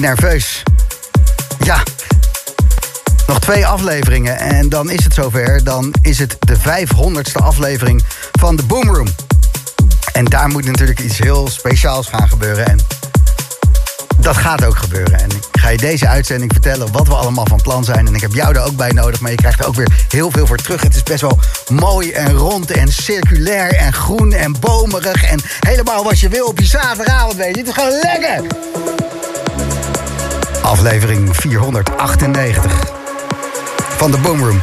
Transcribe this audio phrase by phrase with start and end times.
[0.00, 0.62] Nerveus.
[1.58, 1.82] Ja.
[3.26, 5.64] Nog twee afleveringen en dan is het zover.
[5.64, 9.06] Dan is het de 500ste aflevering van de Boom Room.
[10.12, 12.66] En daar moet natuurlijk iets heel speciaals gaan gebeuren.
[12.66, 12.78] En
[14.18, 15.18] dat gaat ook gebeuren.
[15.18, 18.06] En ik ga je deze uitzending vertellen wat we allemaal van plan zijn.
[18.06, 20.30] En ik heb jou er ook bij nodig, maar je krijgt er ook weer heel
[20.30, 20.82] veel voor terug.
[20.82, 25.24] Het is best wel mooi en rond en circulair en groen en bomerig.
[25.24, 27.60] En helemaal wat je wil op je zaterdagavond, weet je.
[27.60, 28.99] Het is gewoon lekker!
[30.62, 32.92] Aflevering 498
[33.96, 34.60] van de Boomroom.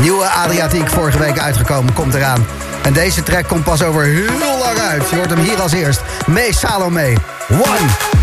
[0.00, 2.46] Nieuwe Adriatiek vorige week uitgekomen, komt eraan.
[2.82, 5.10] En deze track komt pas over heel lang uit.
[5.10, 6.00] Je hoort hem hier als eerst.
[6.26, 7.16] Mee Salome.
[7.50, 8.13] One.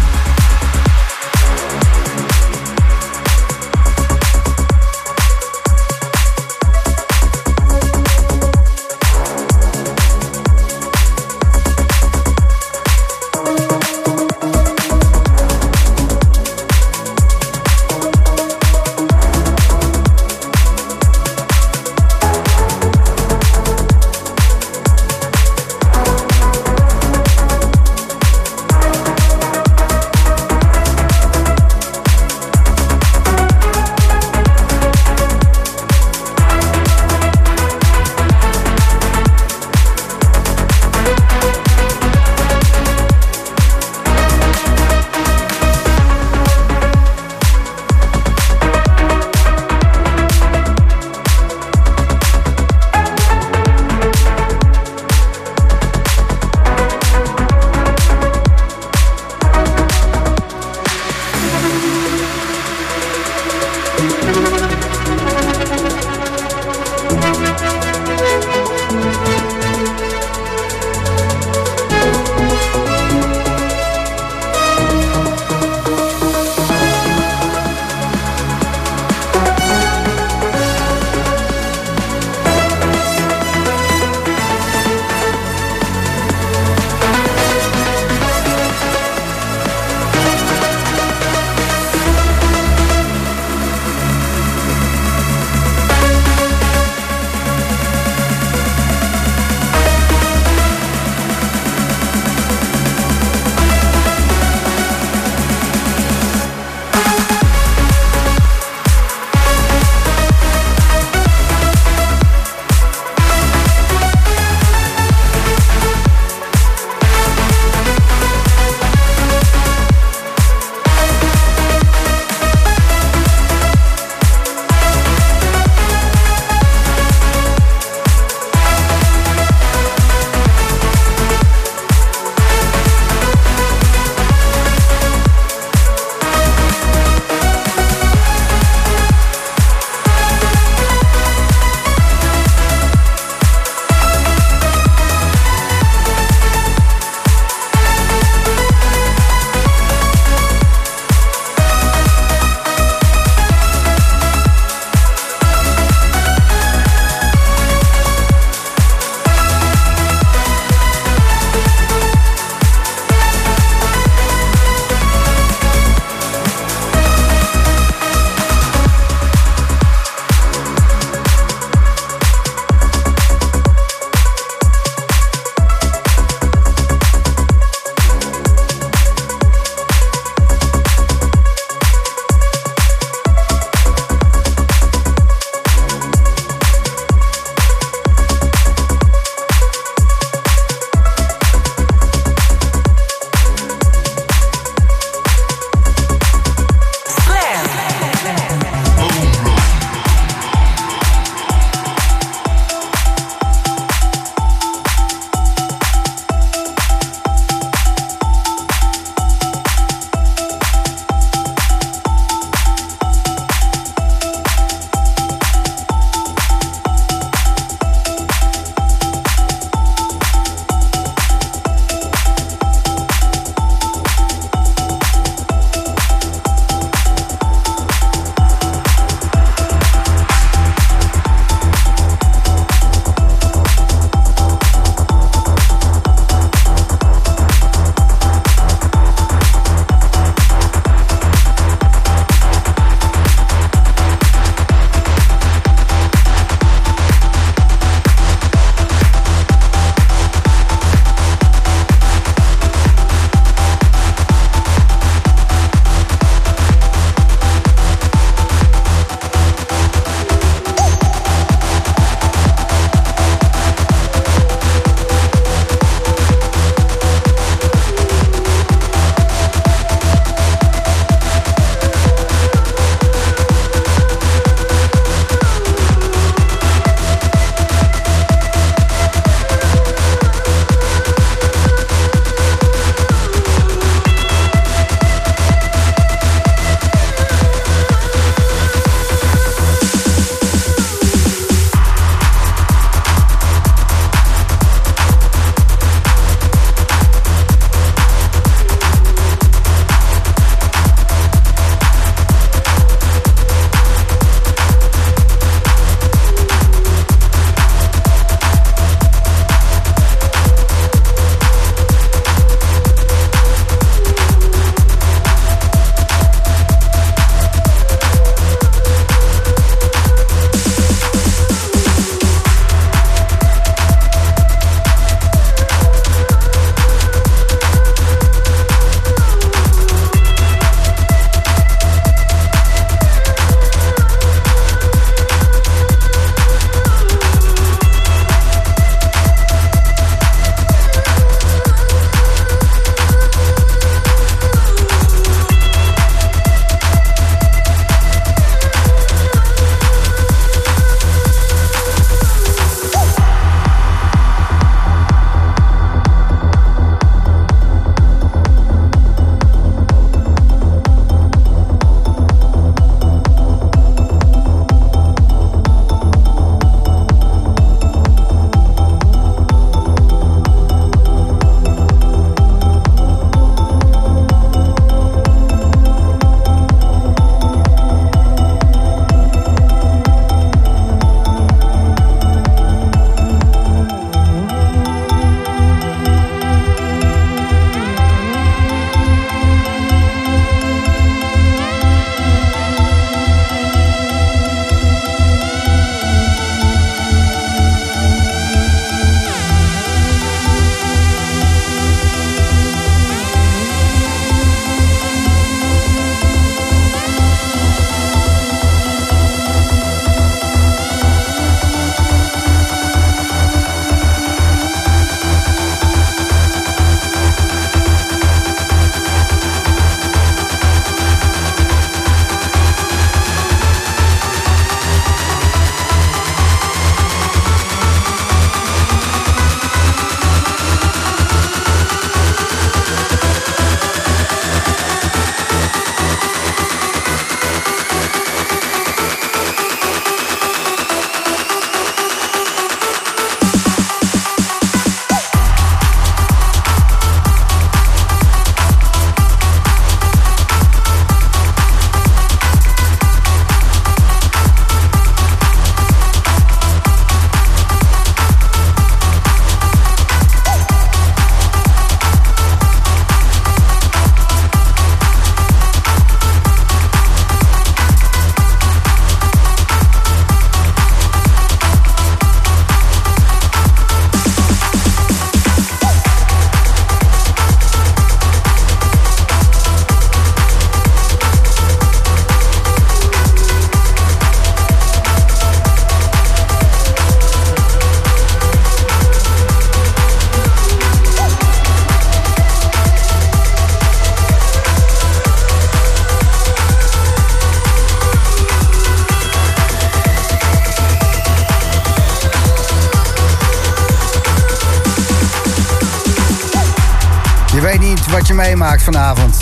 [508.91, 509.37] Vanavond.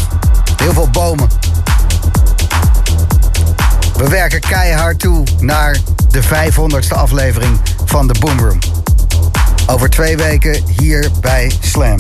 [0.58, 1.28] Heel veel bomen.
[3.98, 5.78] We werken keihard toe naar
[6.10, 8.60] de 500ste aflevering van de Boomroom.
[9.68, 11.98] Over twee weken hier bij Slam.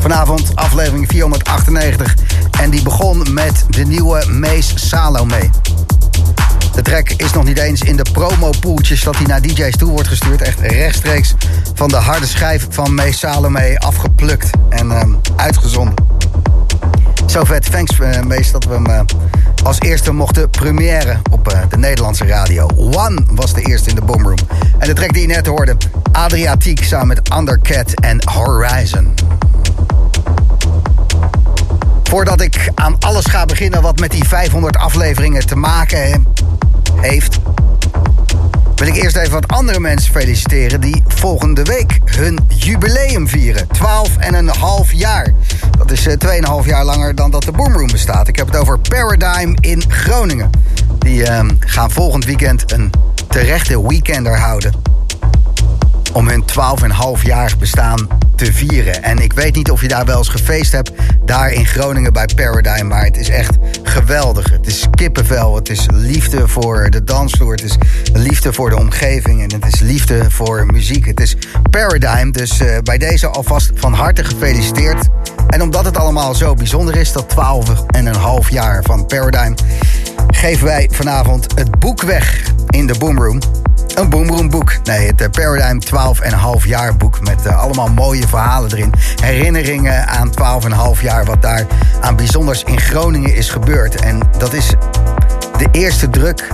[0.00, 2.14] Vanavond aflevering 498
[2.60, 5.50] en die begon met de nieuwe Mees Salome.
[6.80, 10.08] De track is nog niet eens in de promo-poeltjes dat hij naar DJ's toe wordt
[10.08, 10.42] gestuurd.
[10.42, 11.34] Echt rechtstreeks
[11.74, 15.02] van de harde schijf van Mees Salome afgeplukt en uh,
[15.36, 15.94] uitgezonden.
[17.26, 19.00] Zo vet, thanks uh, Mees dat we hem uh,
[19.64, 22.66] als eerste mochten première op uh, de Nederlandse radio.
[22.76, 24.38] One was de eerste in de Boomroom.
[24.78, 25.76] En de track die je net hoorde,
[26.12, 29.14] Adriatiek samen met Undercat en Horizon.
[32.02, 36.18] Voordat ik aan alles ga beginnen wat met die 500 afleveringen te maken heeft,
[38.80, 43.68] wil ik eerst even wat andere mensen feliciteren die volgende week hun jubileum vieren.
[43.68, 45.32] 12 en een half jaar.
[45.78, 48.28] Dat is 2,5 jaar langer dan dat de Boomroom bestaat.
[48.28, 50.50] Ik heb het over Paradigm in Groningen.
[50.98, 52.90] Die uh, gaan volgend weekend een
[53.28, 54.89] terechte weekender houden
[56.12, 56.44] om hun
[57.18, 59.02] 12,5 jaar bestaan te vieren.
[59.02, 60.90] En ik weet niet of je daar wel eens gefeest hebt,
[61.24, 64.50] daar in Groningen bij Paradigm, maar het is echt geweldig.
[64.50, 67.76] Het is kippenvel, het is liefde voor de dansvloer, het is
[68.12, 71.06] liefde voor de omgeving en het is liefde voor muziek.
[71.06, 71.36] Het is
[71.70, 75.08] Paradigm, dus uh, bij deze alvast van harte gefeliciteerd.
[75.48, 77.34] En omdat het allemaal zo bijzonder is, dat
[78.44, 79.54] 12,5 jaar van Paradigm,
[80.30, 83.40] geven wij vanavond het boek weg in de Boomroom.
[83.94, 84.72] Een Boomroom boek.
[84.84, 85.78] Nee, het uh, Paradigm
[86.62, 88.92] 12,5 jaar boek met uh, allemaal mooie verhalen erin.
[89.22, 90.30] Herinneringen aan
[90.96, 91.66] 12,5 jaar wat daar
[92.00, 94.00] aan bijzonders in Groningen is gebeurd.
[94.00, 94.74] En dat is
[95.58, 96.48] de eerste druk.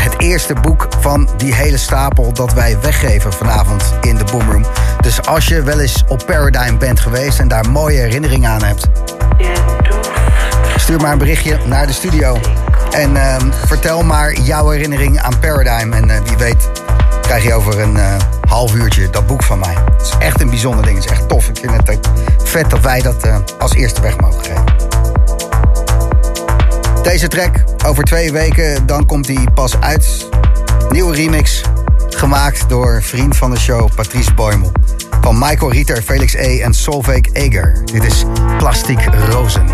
[0.00, 4.64] Het eerste boek van die hele stapel dat wij weggeven vanavond in de Boomroom.
[5.00, 8.86] Dus als je wel eens op Paradigm bent geweest en daar mooie herinneringen aan hebt...
[10.76, 12.38] stuur maar een berichtje naar de studio.
[12.94, 13.36] En uh,
[13.66, 15.92] vertel maar jouw herinnering aan Paradigm.
[15.92, 16.70] En uh, wie weet
[17.22, 18.16] krijg je over een uh,
[18.48, 19.74] half uurtje dat boek van mij.
[19.92, 20.96] Het is echt een bijzonder ding.
[20.96, 21.48] Het is echt tof.
[21.48, 22.08] Ik vind het
[22.44, 23.26] vet dat wij dat
[23.58, 24.64] als eerste weg mogen geven.
[27.02, 30.28] Deze track, over twee weken, dan komt die pas uit.
[30.88, 31.62] Nieuwe remix,
[32.08, 34.72] gemaakt door vriend van de show Patrice Boymel.
[35.20, 36.60] Van Michael Rieter, Felix E.
[36.60, 37.82] en Solveig Eger.
[37.84, 38.24] Dit is
[38.58, 38.98] Plastic
[39.28, 39.66] Rozen.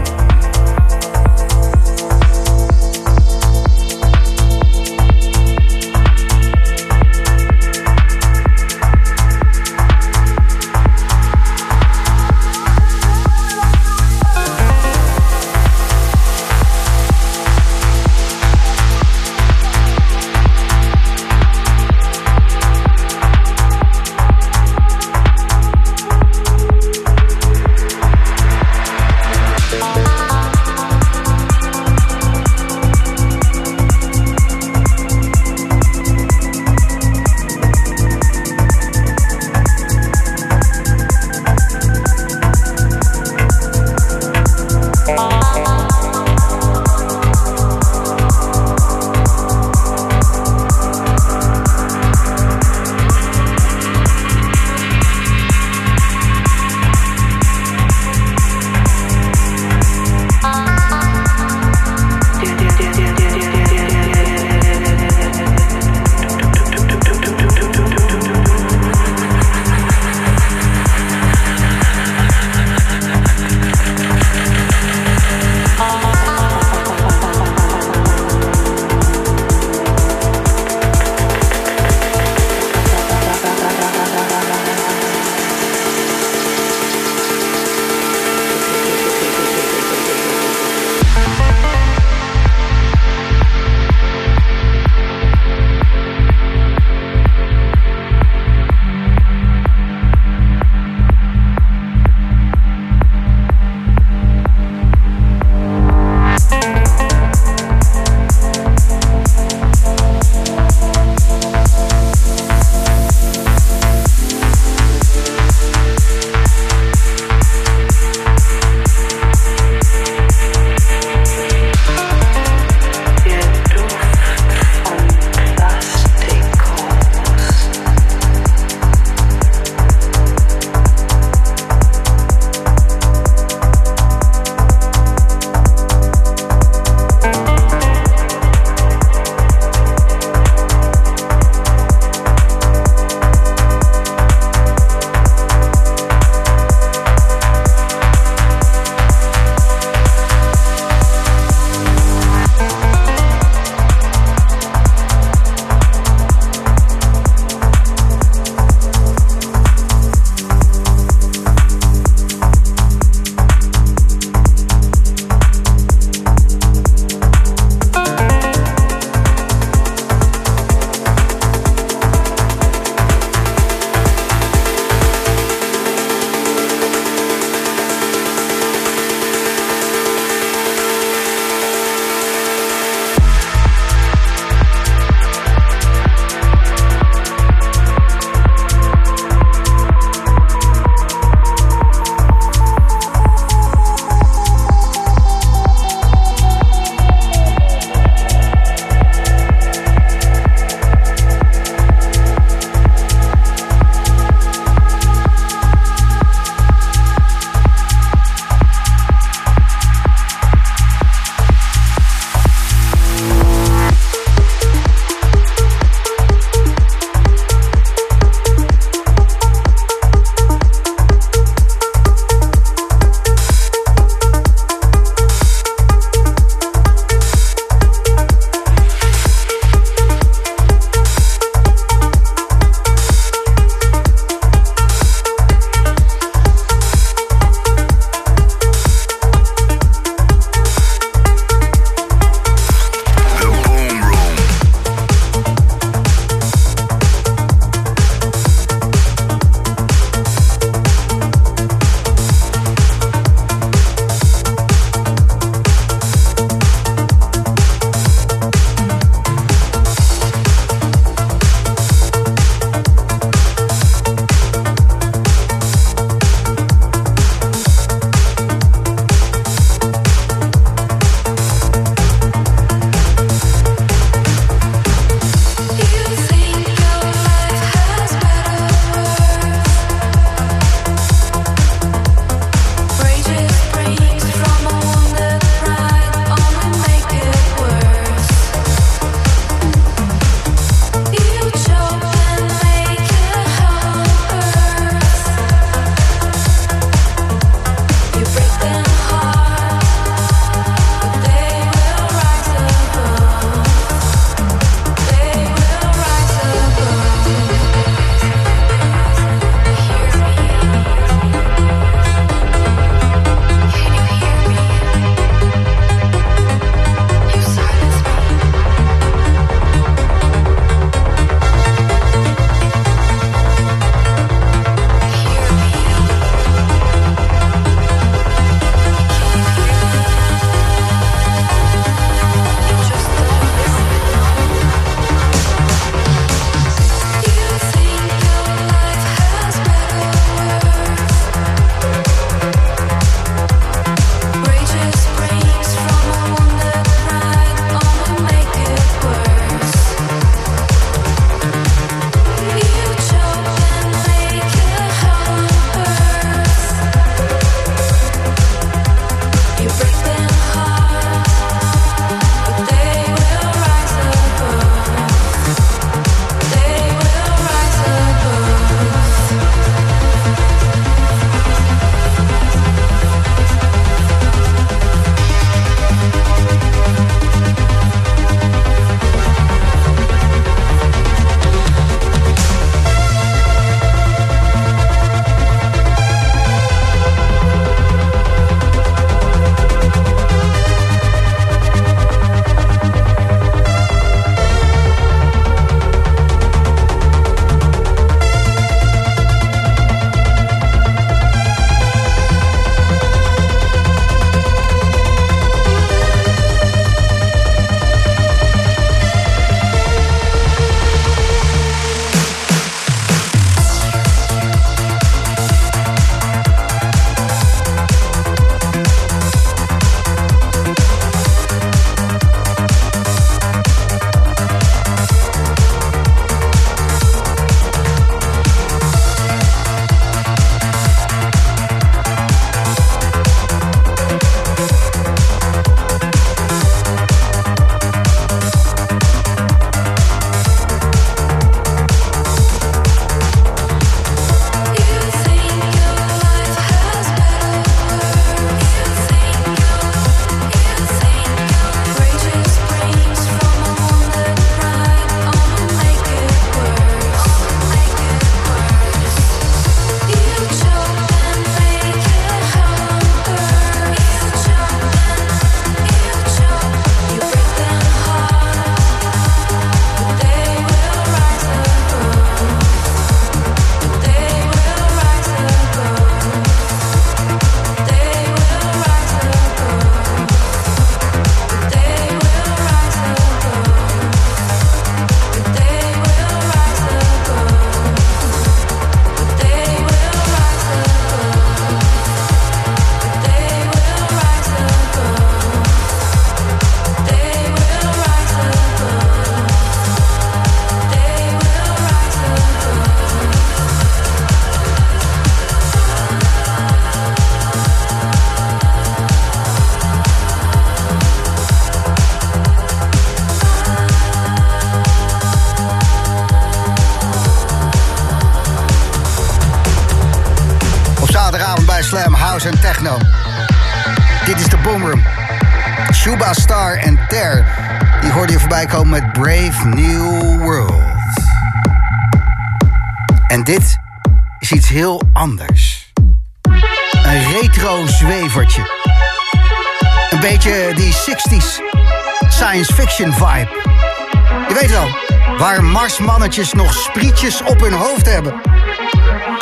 [546.01, 548.35] Waar marsmannetjes nog sprietjes op hun hoofd hebben.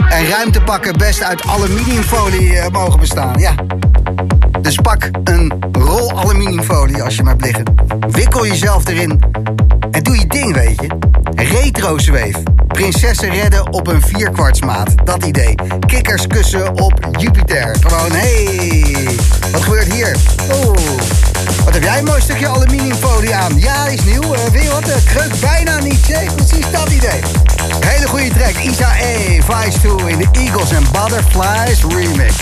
[0.08, 3.38] En ruimtepakken best uit aluminiumfolie uh, mogen bestaan.
[3.38, 3.54] Ja.
[4.60, 7.64] Dus pak een rol aluminiumfolie als je maar liggen.
[8.08, 9.20] Wikkel jezelf erin
[9.90, 10.88] en doe je ding, weet je.
[11.34, 12.36] Retro zweef.
[12.66, 14.94] Prinsessen redden op een vierkwartsmaat.
[15.04, 15.54] Dat idee.
[15.86, 17.76] Kikkers kussen op Jupiter.
[17.80, 19.08] Gewoon, hey,
[19.52, 20.16] wat gebeurt hier?
[21.68, 23.58] Wat heb jij een mooi stukje aluminiumfolie aan?
[23.58, 24.22] Ja, is nieuw.
[24.22, 25.04] Uh, wil je wat?
[25.04, 26.04] Kreuk bijna niet.
[26.06, 26.28] Zee.
[26.34, 27.20] Precies dat idee.
[27.86, 28.56] Hele goede track.
[28.56, 29.42] Isa A.
[29.42, 32.34] Vice 2 in de Eagles and Butterflies remix.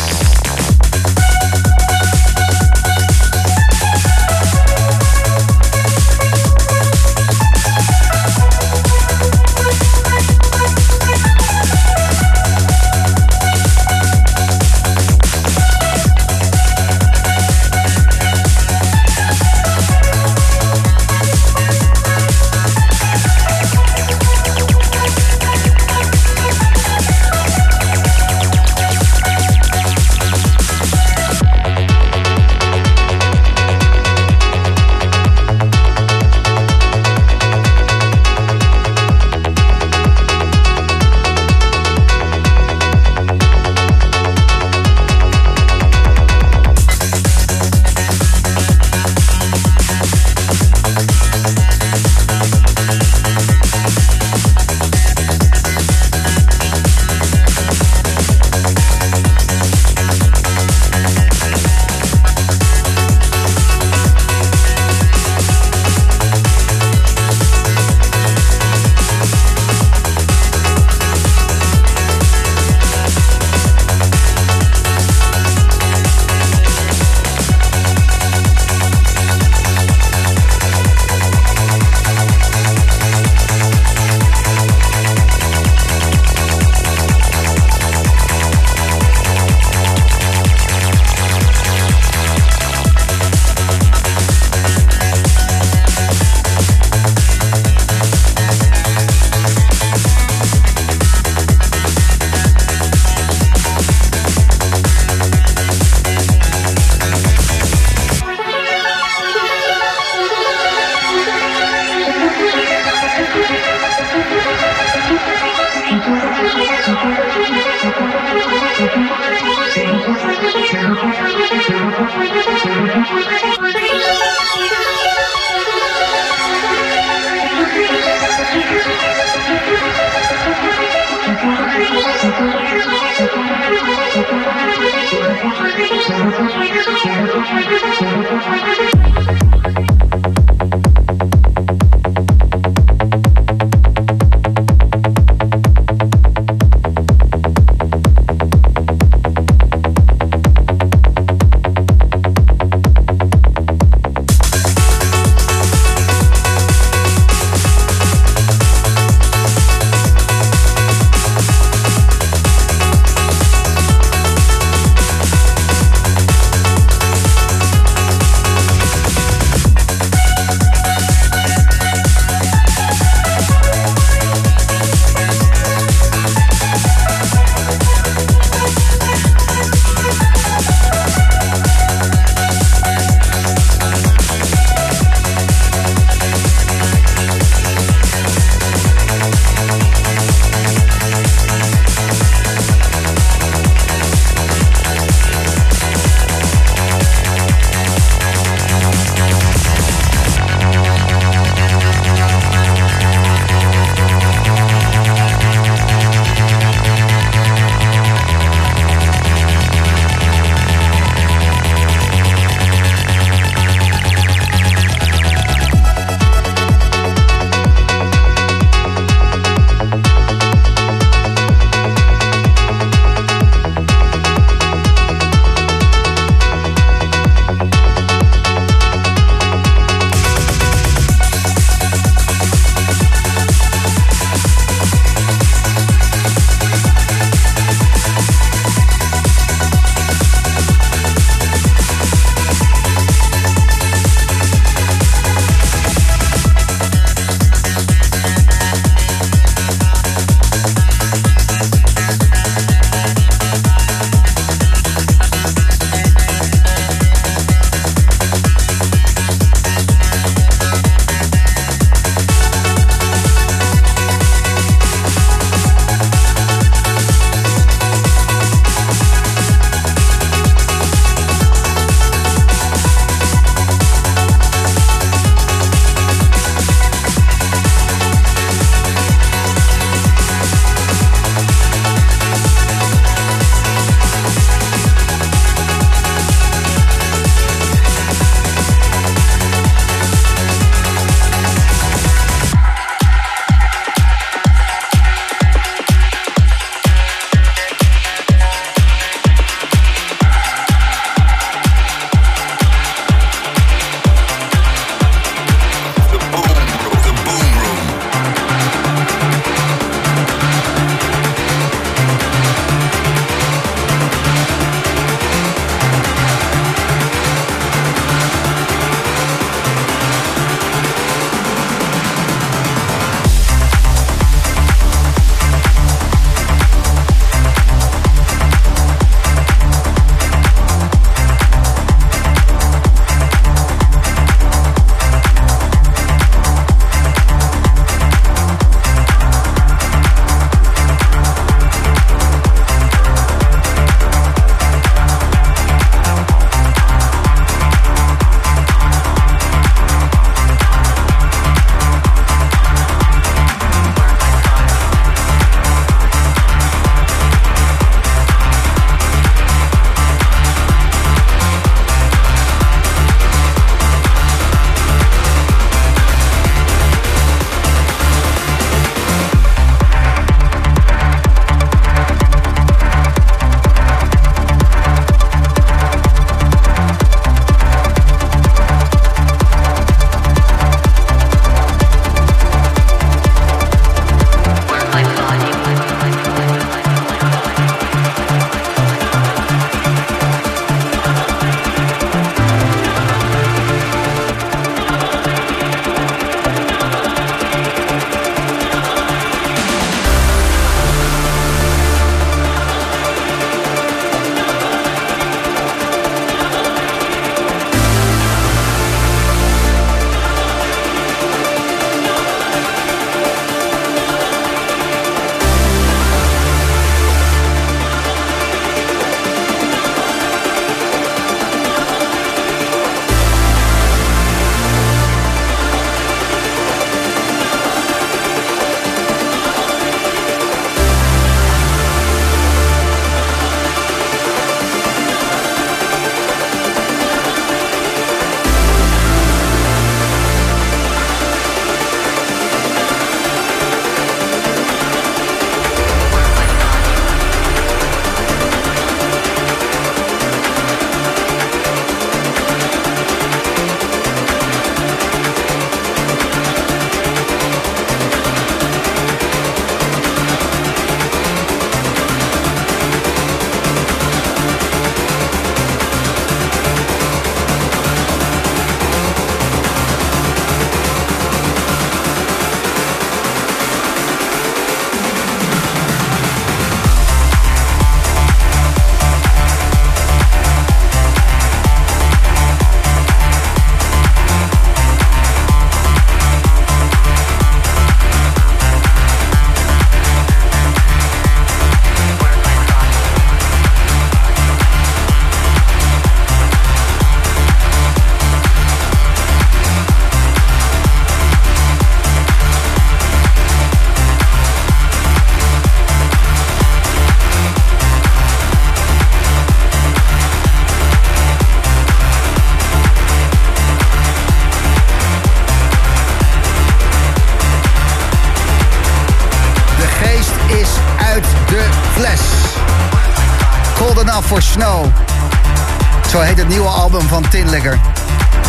[527.47, 527.79] Tin Licker.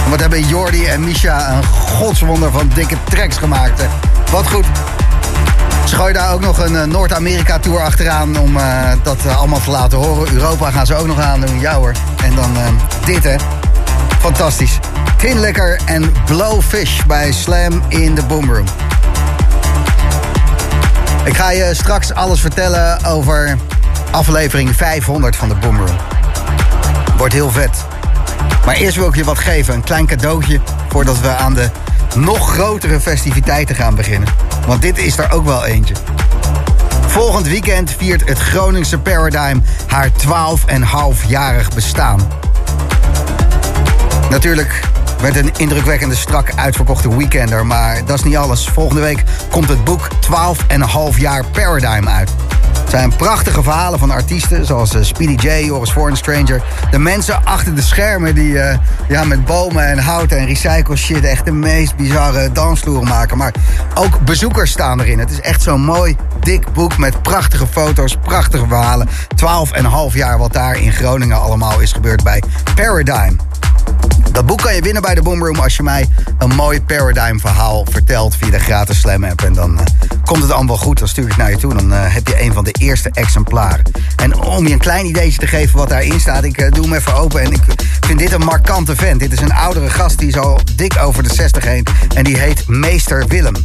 [0.10, 3.82] Wat hebben Jordi en Misha een godswonder van dikke tracks gemaakt.
[4.32, 4.66] Wat goed.
[5.86, 9.98] Gooien daar ook nog een uh, Noord-Amerika-tour achteraan om uh, dat uh, allemaal te laten
[9.98, 10.34] horen.
[10.34, 11.60] Europa gaan ze ook nog aan doen.
[11.60, 11.92] Ja hoor.
[12.24, 12.58] En dan
[13.06, 13.36] dit hè.
[14.20, 14.80] Fantastisch.
[15.18, 18.66] Tin Licker en Blowfish bij Slam in de Boomroom.
[21.24, 23.58] Ik ga je straks alles vertellen over
[24.12, 25.98] aflevering 500 van de Boomroom.
[27.18, 27.87] Wordt heel vet.
[28.68, 29.74] Maar eerst wil ik je wat geven.
[29.74, 31.70] Een klein cadeautje voordat we aan de
[32.16, 34.30] nog grotere festiviteiten gaan beginnen.
[34.66, 35.94] Want dit is er ook wel eentje.
[37.06, 42.28] Volgend weekend viert het Groningse Paradigm haar 12,5-jarig bestaan.
[44.30, 44.82] Natuurlijk
[45.22, 47.66] werd een indrukwekkende strak uitverkochte weekender.
[47.66, 48.68] Maar dat is niet alles.
[48.68, 50.10] Volgende week komt het boek
[51.14, 52.32] 12,5 jaar Paradigm uit.
[52.88, 56.64] Zijn prachtige verhalen van artiesten zoals uh, Speedy J, Joris Foreign Stranger.
[56.92, 61.24] De mensen achter de schermen die uh, ja, met bomen en hout en recycle shit
[61.24, 63.38] echt de meest bizarre dansvloeren maken.
[63.38, 63.54] Maar
[63.96, 65.20] ook bezoekers staan erin.
[65.20, 69.08] Het is echt zo'n mooi, dik boek met prachtige foto's, prachtige verhalen.
[69.10, 72.44] 12,5 jaar wat daar in Groningen allemaal is gebeurd bij
[72.76, 73.36] Paradigm.
[74.32, 77.86] Dat boek kan je winnen bij de Boomroom als je mij een mooi Paradigm verhaal
[77.90, 79.42] vertelt via de gratis Slam app.
[79.42, 81.74] En dan uh, komt het allemaal goed, dan stuur ik naar je toe.
[81.74, 83.84] Dan uh, heb je een van de eerste exemplaren.
[84.16, 86.94] En om je een klein ideetje te geven wat daarin staat, ik uh, doe hem
[86.94, 87.42] even open.
[87.42, 87.62] En ik
[88.00, 89.20] vind dit een markante vent.
[89.20, 91.86] Dit is een oudere gast die is al dik over de 60 heen.
[92.16, 93.56] En die heet Meester Willem.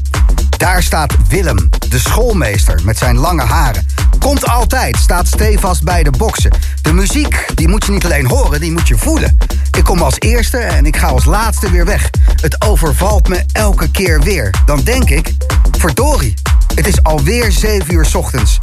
[0.56, 3.86] Daar staat Willem, de schoolmeester, met zijn lange haren.
[4.18, 6.52] Komt altijd, staat stevast bij de boksen.
[6.82, 9.38] De muziek, die moet je niet alleen horen, die moet je voelen.
[9.76, 12.10] Ik kom als eerste en ik ga als laatste weer weg.
[12.40, 14.54] Het overvalt me elke keer weer.
[14.66, 15.34] Dan denk ik,
[15.78, 16.34] verdorie,
[16.74, 18.58] het is alweer 7 uur ochtends.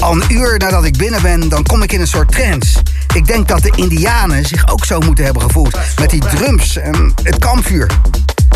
[0.00, 2.78] Al een uur nadat ik binnen ben, dan kom ik in een soort trance.
[3.14, 5.78] Ik denk dat de indianen zich ook zo moeten hebben gevoeld.
[5.98, 7.90] Met die drums en het kampvuur.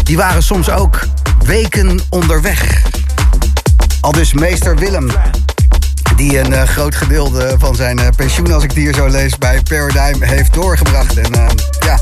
[0.03, 1.01] Die waren soms ook
[1.45, 2.83] weken onderweg.
[4.01, 5.11] Al dus meester Willem,
[6.17, 9.39] die een uh, groot gedeelte van zijn uh, pensioen, als ik het hier zo lees,
[9.39, 11.17] bij Paradigm heeft doorgebracht.
[11.17, 11.47] En uh,
[11.81, 11.99] ja.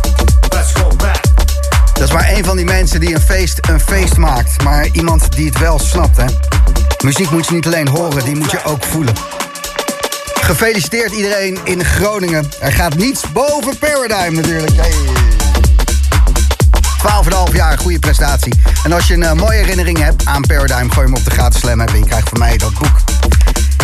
[1.92, 4.62] Dat is maar een van die mensen die een feest een feest maakt.
[4.62, 6.24] Maar iemand die het wel snapt, hè.
[7.02, 9.14] Muziek moet je niet alleen horen, die moet je ook voelen.
[10.34, 12.48] Gefeliciteerd iedereen in Groningen.
[12.60, 14.76] Er gaat niets boven Paradigm natuurlijk.
[14.76, 14.92] Hey.
[17.48, 18.54] 12,5 jaar, goede prestatie.
[18.84, 21.60] En als je een uh, mooie herinnering hebt aan Paradigm, gooi hem op de gratis
[21.60, 23.00] slam en je krijgt van mij dat boek.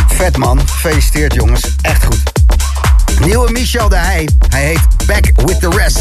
[0.09, 2.23] Vet man, gefeliciteerd jongens, echt goed.
[3.21, 6.01] Nieuwe Michel de Heij, hij heet Back with the Rest.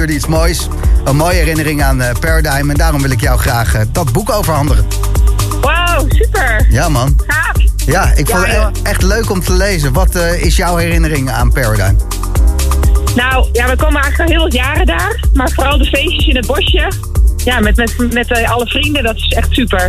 [0.00, 0.68] Stuurde iets moois.
[1.04, 2.70] Een mooie herinnering aan Paradigm.
[2.70, 4.86] En daarom wil ik jou graag dat boek overhandigen.
[5.60, 6.66] Wauw, super.
[6.70, 7.20] Ja, man.
[7.26, 7.56] Gaaf.
[7.86, 9.92] Ja, ik vond het e- echt leuk om te lezen.
[9.92, 11.94] Wat eh, is jouw herinnering aan Paradigm?
[13.14, 15.24] Nou, ja, we komen eigenlijk al heel wat jaren daar.
[15.34, 16.92] Maar vooral de feestjes in het bosje.
[17.36, 19.88] Ja, met, met, met eh, alle vrienden, dat is echt super.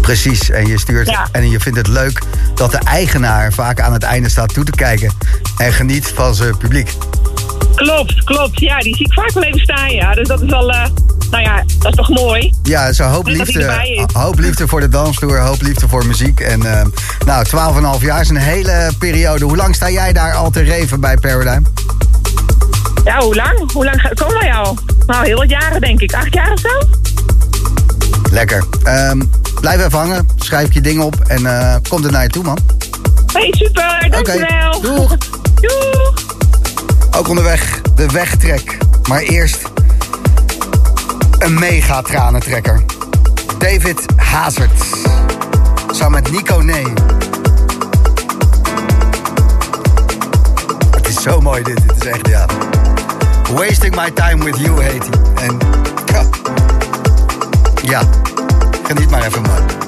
[0.00, 1.28] Precies, en je stuurt Ja.
[1.32, 2.22] en je vindt het leuk
[2.54, 5.12] dat de eigenaar vaak aan het einde staat toe te kijken
[5.56, 6.94] en geniet van zijn publiek.
[7.74, 8.60] Klopt, klopt.
[8.60, 10.14] Ja, die zie ik vaak wel even staan, ja.
[10.14, 10.86] Dus dat is wel, eh,
[11.30, 12.54] nou ja, dat is toch mooi.
[12.62, 16.40] Ja, zo hoop liefde, hoop liefde voor de dansvloer, hoop liefde voor muziek.
[16.40, 16.86] En eh,
[17.26, 17.46] nou,
[17.98, 19.44] 12,5 jaar is een hele periode.
[19.44, 21.62] Hoe lang sta jij daar al te reven bij Paradigm?
[23.04, 23.72] Ja, hoe lang?
[23.72, 24.78] Hoe lang komen wij al?
[25.06, 26.12] Nou, heel wat jaren denk ik.
[26.12, 26.88] Acht jaar of zo?
[28.30, 28.64] Lekker.
[28.82, 29.20] Ehm,
[29.60, 32.58] blijf even hangen, schrijf je dingen op en eh komt er naar je toe, man.
[33.32, 34.06] hey, super.
[34.10, 34.80] Dankjewel.
[34.80, 35.16] doeg.
[35.60, 36.03] Doeg.
[37.16, 38.78] Ook onderweg de wegtrek.
[39.08, 39.62] Maar eerst
[41.38, 42.82] een mega tranentrekker.
[43.58, 44.84] David Hazard.
[45.90, 46.86] Samen met Nico Nee.
[50.90, 51.82] Het is zo mooi dit.
[51.82, 52.46] Het is echt, ja.
[53.52, 55.46] Wasting my time with you heet hij.
[55.48, 55.58] En
[57.82, 58.02] ja.
[58.82, 59.83] Geniet maar even, man.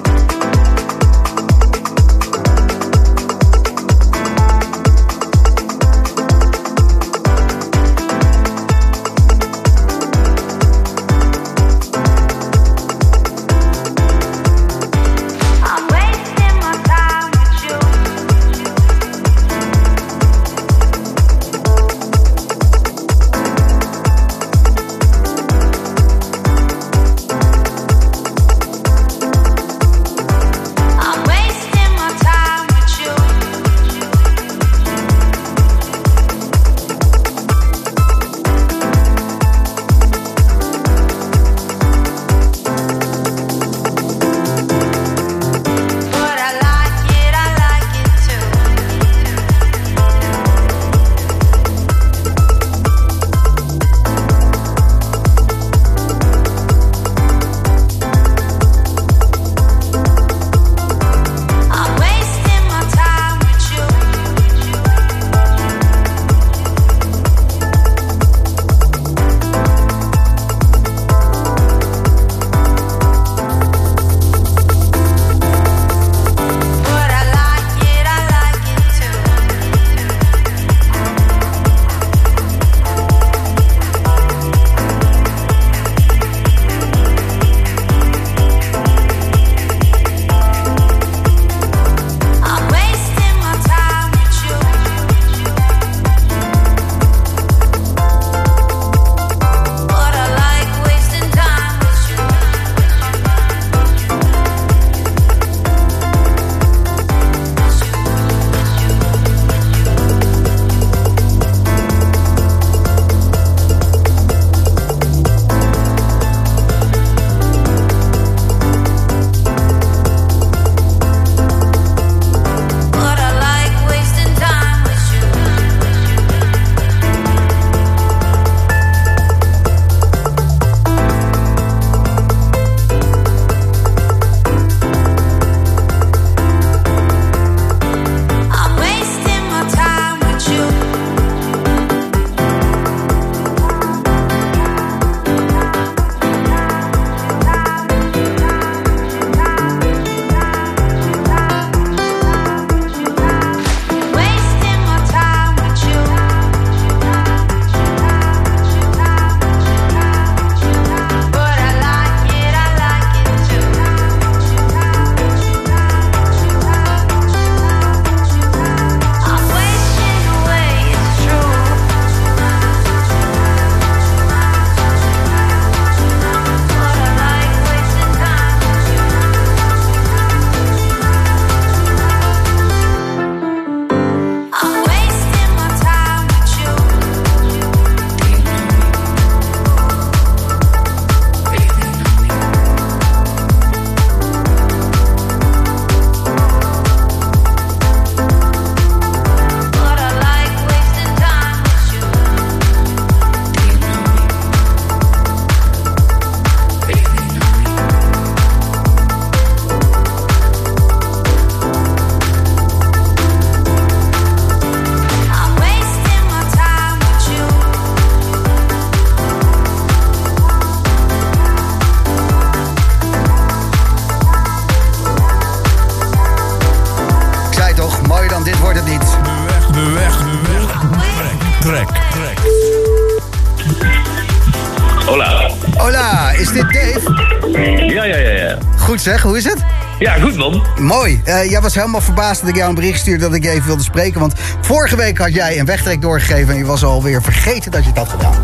[241.26, 243.66] Eh, jij was helemaal verbaasd dat ik jou een bericht stuurde dat ik je even
[243.66, 244.20] wilde spreken.
[244.20, 247.88] Want vorige week had jij een wegtrek doorgegeven en je was alweer vergeten dat je
[247.88, 248.34] het had gedaan.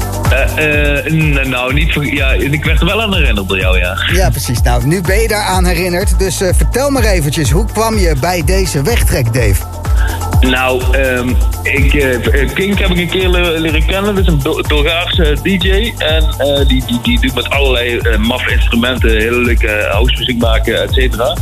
[0.57, 1.07] Eh,
[1.41, 3.97] eh, nou, niet voor, ja, ik werd er wel aan herinnerd door jou, ja.
[4.12, 4.62] Ja, precies.
[4.62, 6.18] Nou, nu ben je daaraan herinnerd.
[6.18, 9.62] Dus vertel maar eventjes, hoe kwam je bij deze wegtrek, Dave?
[10.41, 11.28] Nou, ehm,
[11.62, 14.14] ik, eh, Kink heb ik een keer le- leren kennen.
[14.14, 15.93] Dat is een Bul- Bulgaarse DJ.
[15.99, 16.24] En
[16.66, 21.35] die, die, die doet met allerlei eh, maf instrumenten hele leuke housemuziek maken, et cetera.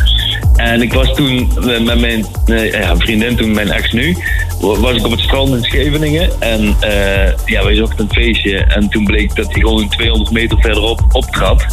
[0.64, 4.16] En ik was toen eh, met mijn eh, ja, vriendin, toen mijn ex nu,
[4.60, 6.30] wa- was ik op het strand in Scheveningen.
[6.40, 8.58] En eh, ja, wij zochten een feestje.
[8.58, 11.66] En toen bleek dat hij gewoon 200 meter verderop optrad.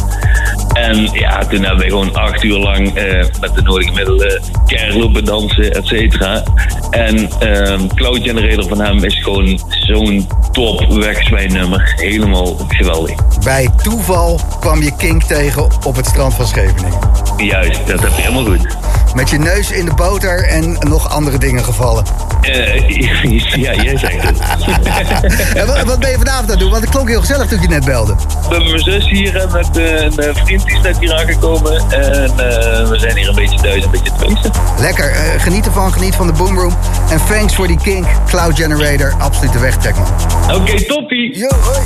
[0.72, 2.92] En ja, toen hebben we gewoon acht uur lang
[3.40, 6.42] met de nodige middelen keihard lopen dansen, et cetera.
[6.90, 11.92] En ehm Cloud Generator van hem is gewoon zo'n top wegswijnnummer.
[11.96, 13.38] Helemaal geweldig.
[13.44, 16.98] Bij toeval kwam je Kink tegen op het strand van Scheveningen.
[17.38, 18.76] Juist, dat heb je helemaal goed.
[19.14, 22.04] Met je neus in de boter en nog andere dingen gevallen.
[22.40, 22.88] Eh,
[23.64, 24.38] ja, jij zegt het.
[25.58, 26.70] En wat, wat ben je vanavond aan het doen?
[26.70, 28.14] Want het klonk heel gezellig toen je net belde.
[28.14, 31.90] We hebben mijn zus hier en met een eh, vriend die is net hier aangekomen.
[31.90, 34.50] En eh, we zijn hier een beetje thuis, een beetje te feesten.
[34.78, 36.76] Lekker, geniet ervan, geniet van de Boomroom.
[37.10, 40.08] En thanks voor die Kink, Cloud Generator, absolute wegtrek man.
[40.56, 41.38] Oké, toppie.
[41.38, 41.80] Yo, hoi.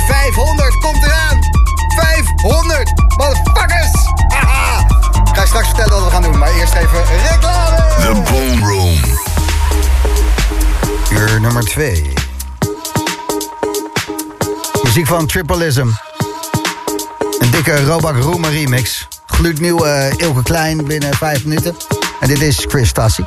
[0.00, 1.38] 500 komt eraan.
[1.96, 3.90] 500 motherfuckers.
[4.28, 4.86] Haha.
[5.24, 7.76] Ik ga je straks vertellen wat we gaan doen, maar eerst even reclame.
[7.76, 9.00] The Boom Room.
[11.10, 12.12] Uur nummer 2.
[14.82, 15.88] Muziek van Tripleism.
[17.38, 19.08] Een dikke Robak Roemer remix.
[19.26, 21.76] Gloednieuw uh, Ilke Klein binnen 5 minuten.
[22.20, 23.24] En dit is Chris Tassi.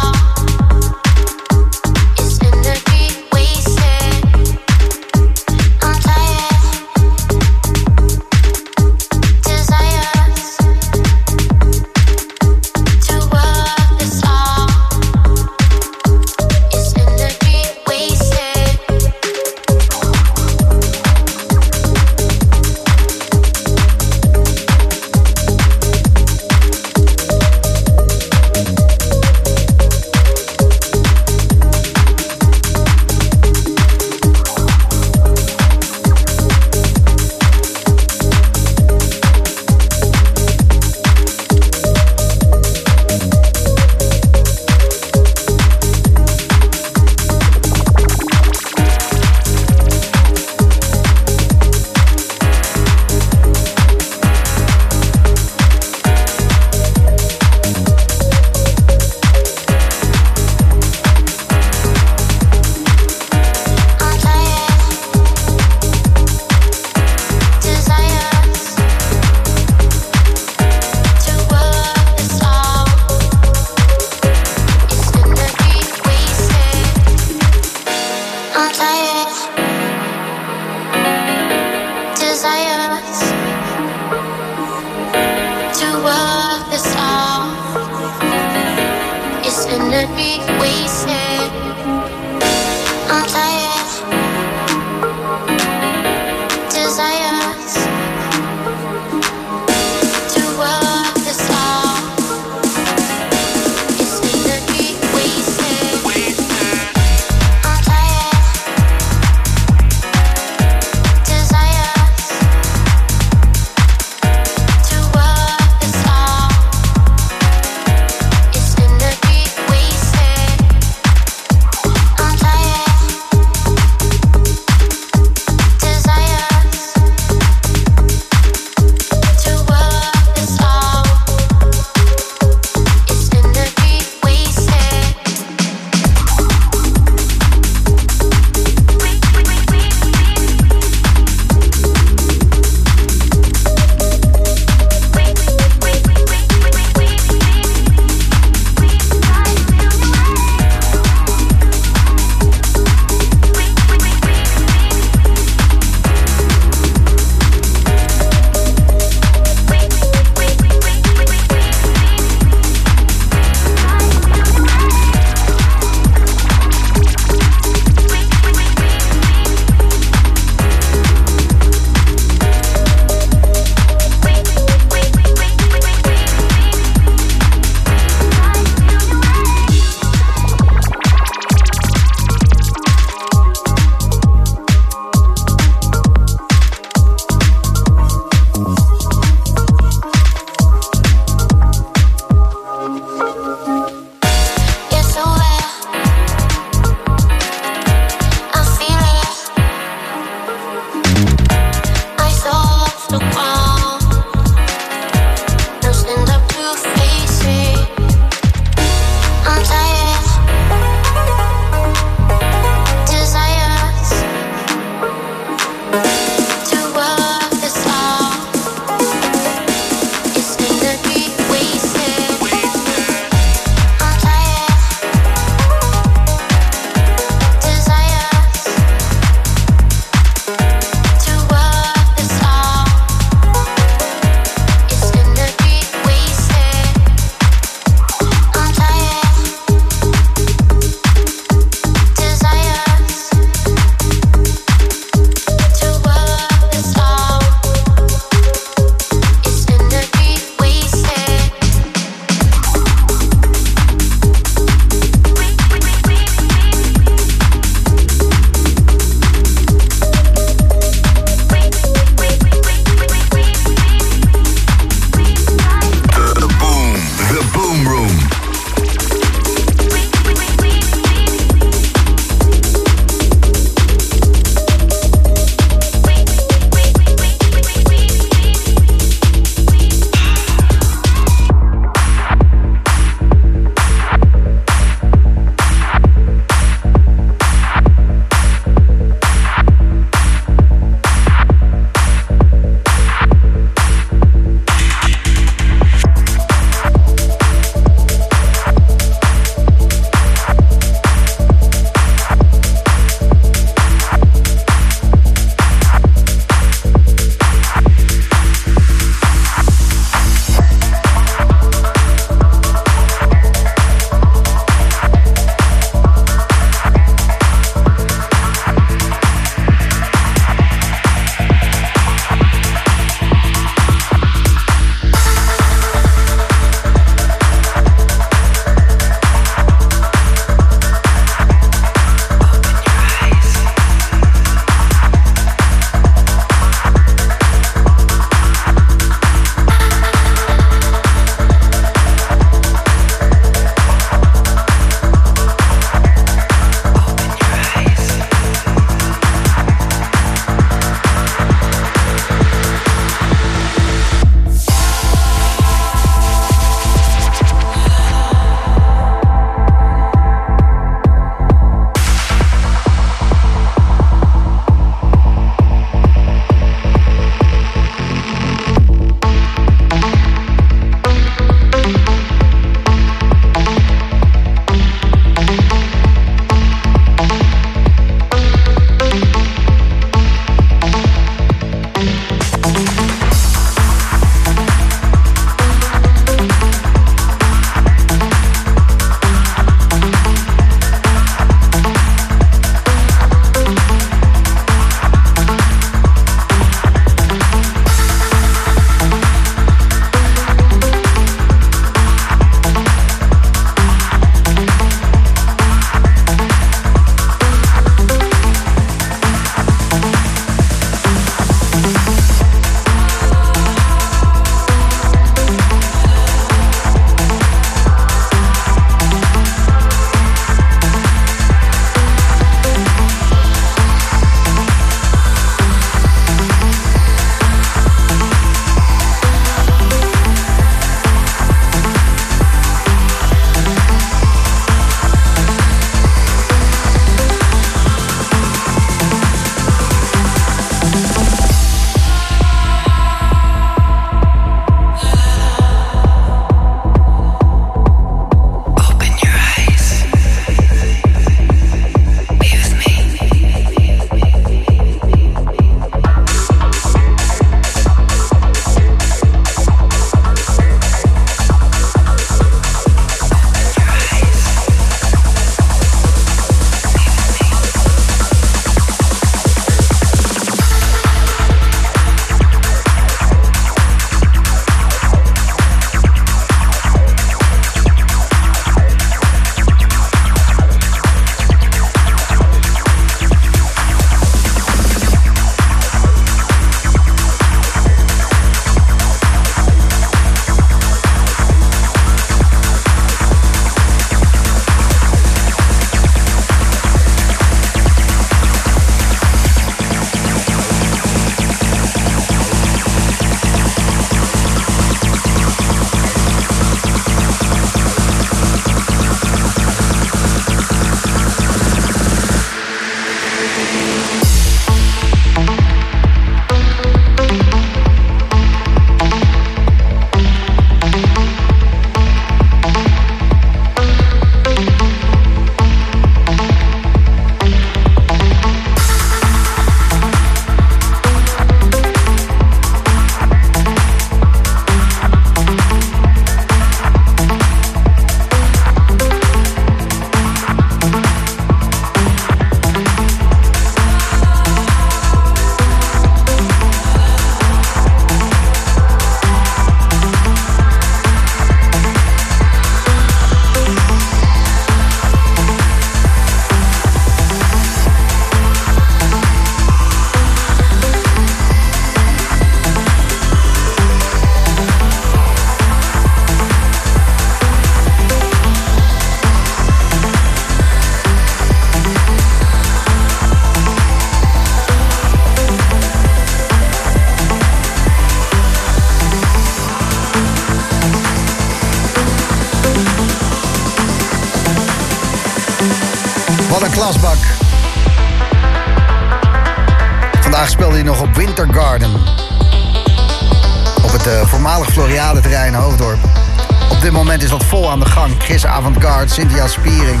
[597.76, 598.14] Aan de gang.
[598.18, 600.00] Chris Avantgarde, Cynthia Spiering.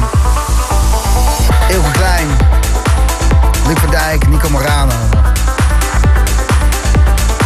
[1.68, 2.26] Ilke Klein.
[3.66, 4.94] Luc van Dijk, Nico Morano.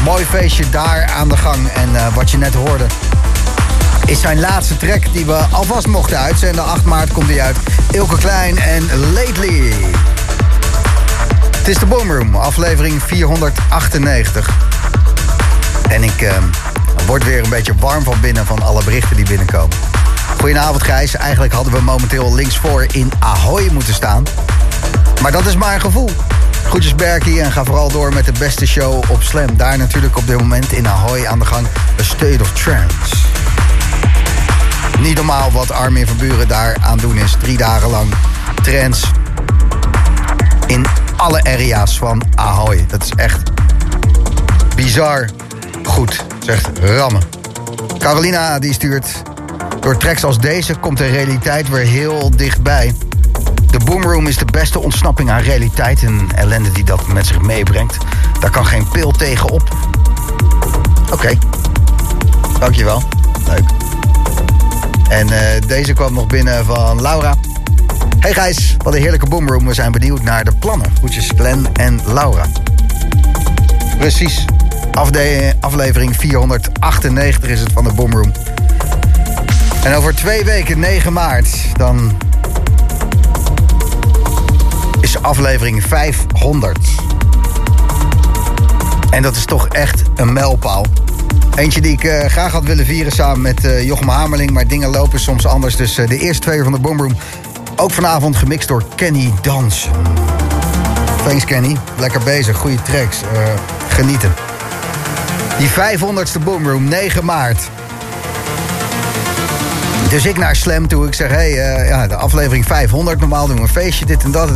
[0.04, 1.68] Mooi feestje daar aan de gang.
[1.68, 2.86] En eh, wat je net hoorde...
[4.06, 6.64] is zijn laatste track die we alvast mochten uitzenden.
[6.64, 7.56] 8 maart komt hij uit.
[7.90, 9.74] Ilke Klein en Lately.
[11.56, 14.50] Het is de Boomroom, aflevering 498.
[15.88, 16.32] En ik eh,
[17.06, 19.79] word weer een beetje warm van binnen van alle berichten die binnenkomen.
[20.40, 24.24] Goedenavond Gijs, eigenlijk hadden we momenteel linksvoor in Ahoy moeten staan.
[25.22, 26.10] Maar dat is maar een gevoel.
[26.64, 29.56] Groetjes Berkie en ga vooral door met de beste show op Slam.
[29.56, 31.66] Daar natuurlijk op dit moment in Ahoy aan de gang
[32.00, 33.16] A State of Trance.
[35.00, 37.36] Niet normaal wat Armin van Buren daar aan doen is.
[37.40, 38.14] Drie dagen lang
[38.62, 39.06] trance
[40.66, 40.86] in
[41.16, 42.86] alle area's van Ahoy.
[42.88, 43.42] Dat is echt
[44.76, 45.28] bizar
[45.84, 46.24] goed.
[46.38, 47.22] Zegt rammen.
[47.98, 49.22] Carolina die stuurt...
[49.80, 52.94] Door tracks als deze komt de realiteit weer heel dichtbij.
[53.70, 57.96] De Boomroom is de beste ontsnapping aan realiteit en ellende die dat met zich meebrengt.
[58.40, 59.76] Daar kan geen pil tegen op.
[61.12, 61.38] Oké.
[62.58, 63.02] Dankjewel.
[63.46, 63.64] Leuk.
[65.08, 67.34] En eh, deze kwam nog binnen van Laura.
[68.18, 69.66] Hey Gijs, wat een heerlijke Boomroom.
[69.66, 70.92] We zijn benieuwd naar de plannen.
[70.98, 72.46] Groetjes Glenn en Laura.
[73.98, 74.44] Precies.
[74.92, 78.32] Afde aflevering 498 is het van de Boomroom.
[79.84, 82.16] En over twee weken, 9 maart, dan
[85.00, 86.78] is aflevering 500.
[89.10, 90.86] En dat is toch echt een mijlpaal.
[91.54, 94.50] Eentje die ik eh, graag had willen vieren samen met eh, Jochem Hamerling...
[94.50, 95.76] maar dingen lopen soms anders.
[95.76, 97.16] Dus eh, de eerste twee van de Boomroom...
[97.76, 99.90] ook vanavond gemixt door Kenny Dansen.
[101.24, 103.18] Thanks Kenny, lekker bezig, goede tracks.
[103.88, 104.32] Genieten.
[105.58, 107.68] Die 500ste Boomroom, 9 maart.
[110.10, 111.06] Dus ik naar Slam toe.
[111.06, 113.20] Ik zeg, hé, hey, eh, ja, de aflevering 500.
[113.20, 114.50] Normaal doen we een feestje, dit en dat.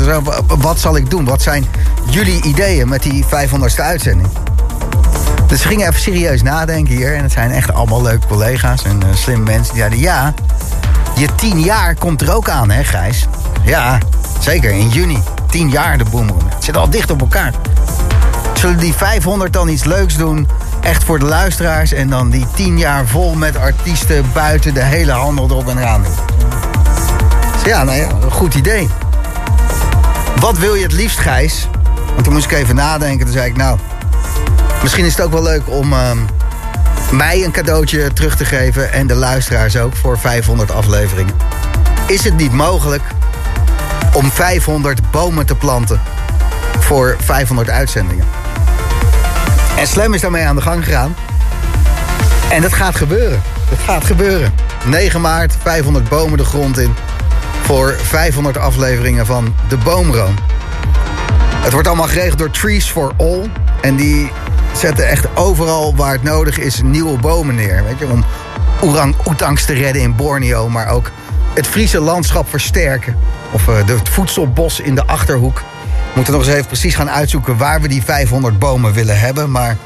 [0.46, 1.24] Wat zal ik doen?
[1.24, 1.66] Wat zijn
[2.10, 4.28] jullie ideeën met die 500ste uitzending?
[5.46, 7.14] Dus we gingen even serieus nadenken hier.
[7.14, 9.74] En het zijn echt allemaal leuke collega's en eh, slim mensen.
[9.74, 10.34] Die zeiden, ja,
[11.16, 13.26] je 10 jaar komt er ook aan, hè Gijs?
[13.64, 13.98] Ja,
[14.40, 15.18] zeker, in juni.
[15.50, 16.48] 10 jaar de Boomroom.
[16.54, 17.52] Het zit al dicht op elkaar.
[18.54, 20.48] Zullen die 500 dan iets leuks doen?
[20.84, 21.92] Echt voor de luisteraars.
[21.92, 26.12] En dan die 10 jaar vol met artiesten buiten de hele handel erop en doen.
[27.52, 28.88] Dus ja, nou ja, een goed idee.
[30.40, 31.68] Wat wil je het liefst, Gijs?
[32.12, 33.24] Want toen moest ik even nadenken.
[33.24, 33.78] Toen zei ik, nou,
[34.82, 36.18] misschien is het ook wel leuk om ehm,
[37.10, 38.92] mij een cadeautje terug te geven.
[38.92, 41.34] En de luisteraars ook voor 500 afleveringen.
[42.06, 43.02] Is het niet mogelijk
[44.12, 46.00] om 500 bomen te planten
[46.78, 48.43] voor 500 uitzendingen?
[49.76, 51.16] En Slam is daarmee aan de gang gegaan.
[52.50, 53.42] En dat gaat gebeuren.
[53.70, 54.52] Dat gaat gebeuren.
[54.84, 56.94] 9 maart, 500 bomen de grond in.
[57.62, 60.34] Voor 500 afleveringen van De Boomroom.
[61.62, 63.50] Het wordt allemaal geregeld door Trees for All.
[63.80, 64.30] En die
[64.72, 67.84] zetten echt overal waar het nodig is nieuwe bomen neer.
[67.84, 68.24] Weet je, om
[68.80, 70.68] orang-oetangs te redden in Borneo.
[70.68, 71.10] Maar ook
[71.54, 73.16] het Friese landschap versterken.
[73.50, 75.62] Of eh, het voedselbos in de Achterhoek.
[76.14, 79.50] We moeten nog eens even precies gaan uitzoeken waar we die 500 bomen willen hebben.
[79.50, 79.76] Maar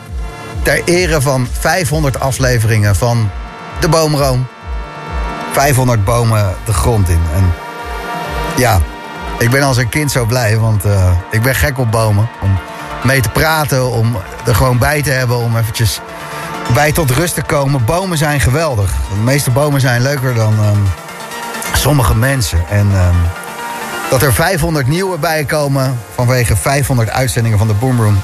[0.62, 3.30] ter ere van 500 afleveringen van
[3.80, 4.46] De Boomroom.
[5.52, 7.20] 500 bomen de grond in.
[7.34, 7.52] En
[8.56, 8.80] ja,
[9.38, 12.28] ik ben als een kind zo blij, want eh, ik ben gek op bomen.
[12.40, 12.58] Om
[13.02, 14.16] mee te praten, om
[14.46, 16.00] er gewoon bij te hebben, om eventjes
[16.74, 17.84] bij tot rust te komen.
[17.84, 18.90] Bomen zijn geweldig.
[18.90, 20.80] De meeste bomen zijn leuker dan ehm,
[21.72, 22.68] sommige mensen.
[22.68, 23.16] En ehm,
[24.10, 28.22] dat er 500 nieuwe bij komen vanwege 500 uitzendingen van de Boomroom.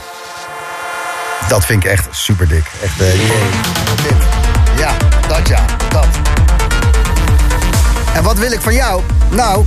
[1.49, 2.65] Dat vind ik echt super dik.
[2.83, 2.99] Echt.
[2.99, 4.15] Dit.
[4.77, 4.91] Ja,
[5.29, 6.07] dat ja, dat.
[8.15, 9.03] En wat wil ik van jou?
[9.31, 9.65] Nou,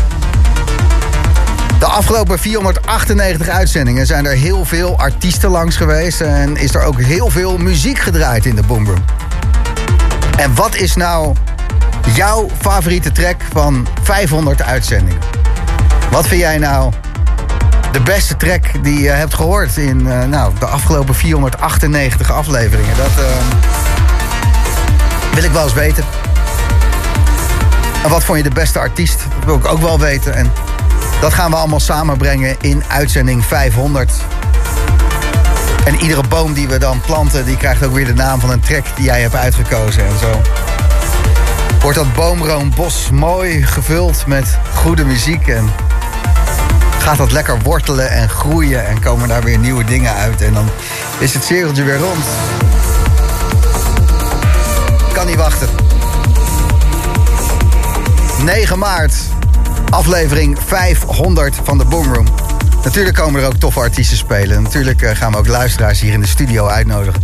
[1.80, 6.22] de afgelopen 498 uitzendingen zijn er heel veel artiesten langs geweest.
[6.22, 9.06] En is er ook heel veel muziek gedraaid in de Boomroom.
[10.38, 11.36] En wat is nou
[12.14, 15.20] jouw favoriete track van 500 uitzendingen?
[16.12, 16.94] Wat vind jij nou
[17.92, 22.98] de beste track die je hebt gehoord in eh, nou, de afgelopen 498 afleveringen?
[22.98, 23.26] Dat eh,
[25.34, 26.04] wil ik wel eens weten.
[28.04, 29.20] En wat vond je de beste artiest?
[29.36, 30.34] Dat wil ik ook wel weten.
[30.34, 30.52] En
[31.22, 34.12] dat gaan we allemaal samenbrengen in uitzending 500.
[35.86, 38.60] En iedere boom die we dan planten, die krijgt ook weer de naam van een
[38.60, 40.42] track die jij hebt uitgekozen en zo.
[41.82, 45.70] Wordt dat boomroombos mooi gevuld met goede muziek en
[47.08, 50.42] gaat dat lekker wortelen en groeien en komen daar weer nieuwe dingen uit.
[50.42, 50.70] En dan
[51.20, 52.24] is het cirkeltje weer rond.
[55.14, 55.68] Kan niet wachten.
[58.44, 59.14] 9 maart,
[59.90, 62.28] aflevering 500 van de Boomroom.
[62.84, 64.64] Natuurlijk komen er ook toffe artiesten spelen.
[64.64, 67.24] Natuurlijk eh, gaan we ook luisteraars hier in de studio uitnodigen.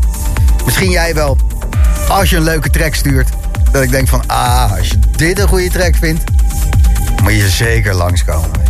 [0.65, 1.37] Misschien jij wel,
[2.07, 3.29] als je een leuke track stuurt...
[3.71, 6.23] dat ik denk van, ah, als je dit een goede track vindt...
[7.23, 8.63] moet je zeker langskomen.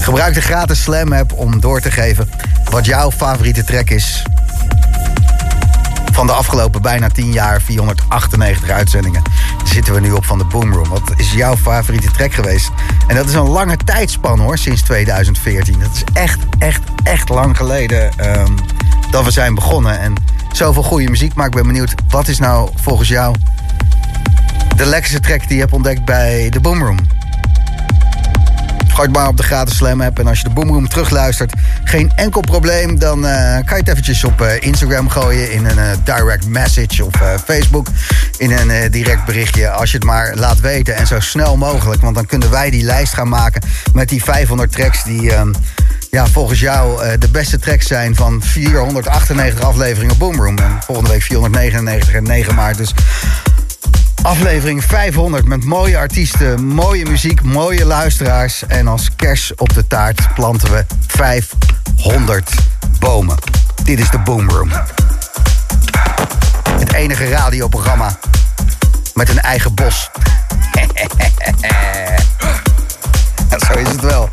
[0.00, 2.30] Gebruik de gratis Slam app om door te geven...
[2.70, 4.22] wat jouw favoriete track is
[6.14, 9.22] van de afgelopen bijna 10 jaar, 498 uitzendingen,
[9.64, 10.88] zitten we nu op van de Boomroom.
[10.88, 12.70] Wat is jouw favoriete track geweest?
[13.06, 15.78] En dat is een lange tijdspan hoor, sinds 2014.
[15.78, 18.52] Dat is echt, echt, echt lang geleden ehm,
[19.10, 20.00] dat we zijn begonnen.
[20.00, 20.14] En
[20.52, 23.34] zoveel goede muziek, maar ik ben benieuwd, wat is nou volgens jou
[24.76, 26.98] de lekkerste track die je hebt ontdekt bij de Boomroom?
[28.94, 30.18] Maar op de gratis Slam app.
[30.18, 31.52] En als je de Boomroom terugluistert,
[31.84, 32.98] geen enkel probleem.
[32.98, 37.04] Dan eh, kan je het eventjes op eh, Instagram gooien in een eh, direct message.
[37.04, 37.12] Of
[37.44, 37.86] Facebook
[38.38, 39.70] in een direct berichtje.
[39.70, 42.00] Als je het maar laat weten en zo snel mogelijk.
[42.00, 43.62] Want dan kunnen wij die lijst gaan maken
[43.92, 45.32] met die 500 tracks die...
[45.32, 45.52] ehm,
[46.10, 50.58] ja, volgens jou de beste tracks zijn van 498 afleveringen Boomroom.
[50.58, 52.76] En volgende week 499 en 9 maart.
[52.76, 52.94] Dus
[54.22, 58.66] Aflevering 500 met mooie artiesten, mooie muziek, mooie luisteraars.
[58.66, 62.50] En als kers op de taart planten we 500
[62.98, 63.36] bomen.
[63.84, 64.70] Dit is de Boomroom.
[66.70, 68.18] Het enige radioprogramma
[69.14, 70.10] met een eigen bos.
[73.50, 74.30] ja, zo is het wel.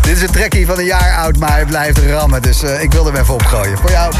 [0.00, 2.42] Dit is een trekkie van een jaar oud, maar hij blijft rammen.
[2.42, 3.78] Dus eh, ik wil hem even opgooien.
[3.78, 4.12] Voor jou.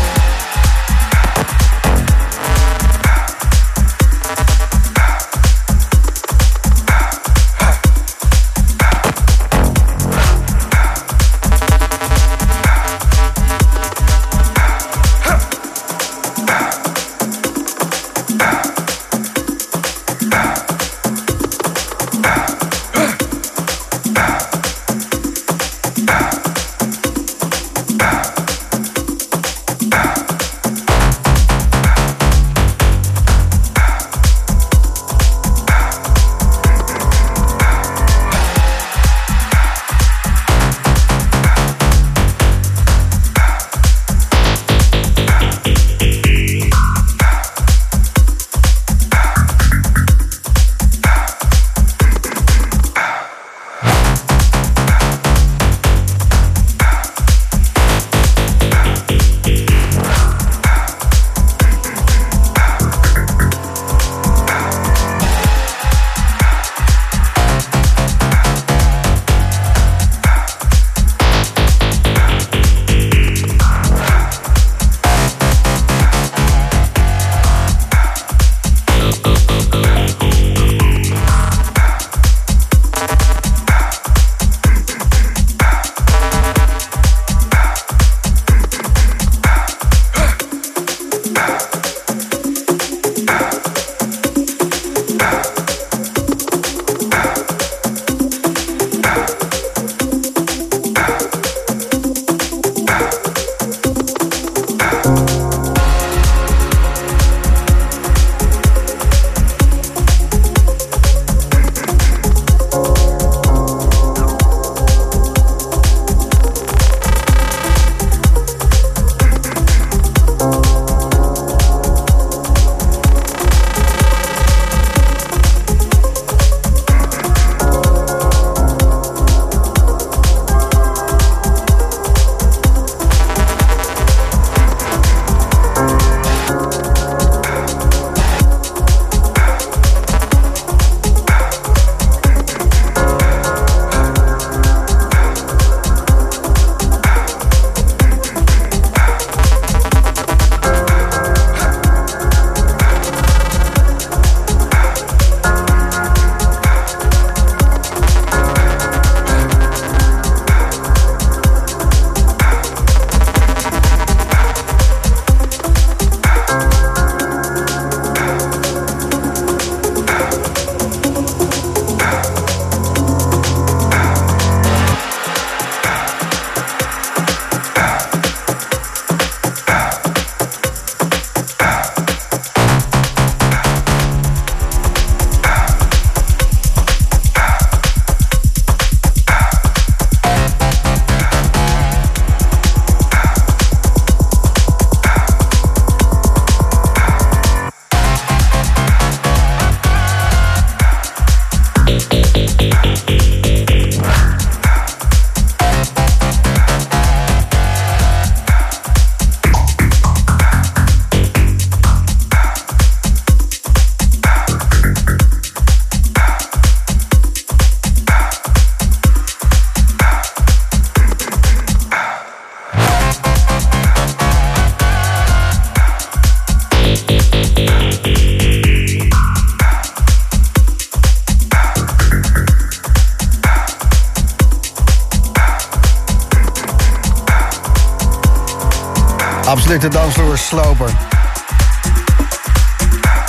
[240.47, 240.91] Sloper.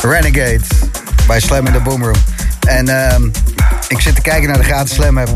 [0.01, 0.61] Renegade
[1.27, 2.15] bij Slam in de Boomroom.
[2.67, 3.23] En ehm,
[3.87, 5.29] ik zit te kijken naar de gratis Slam app.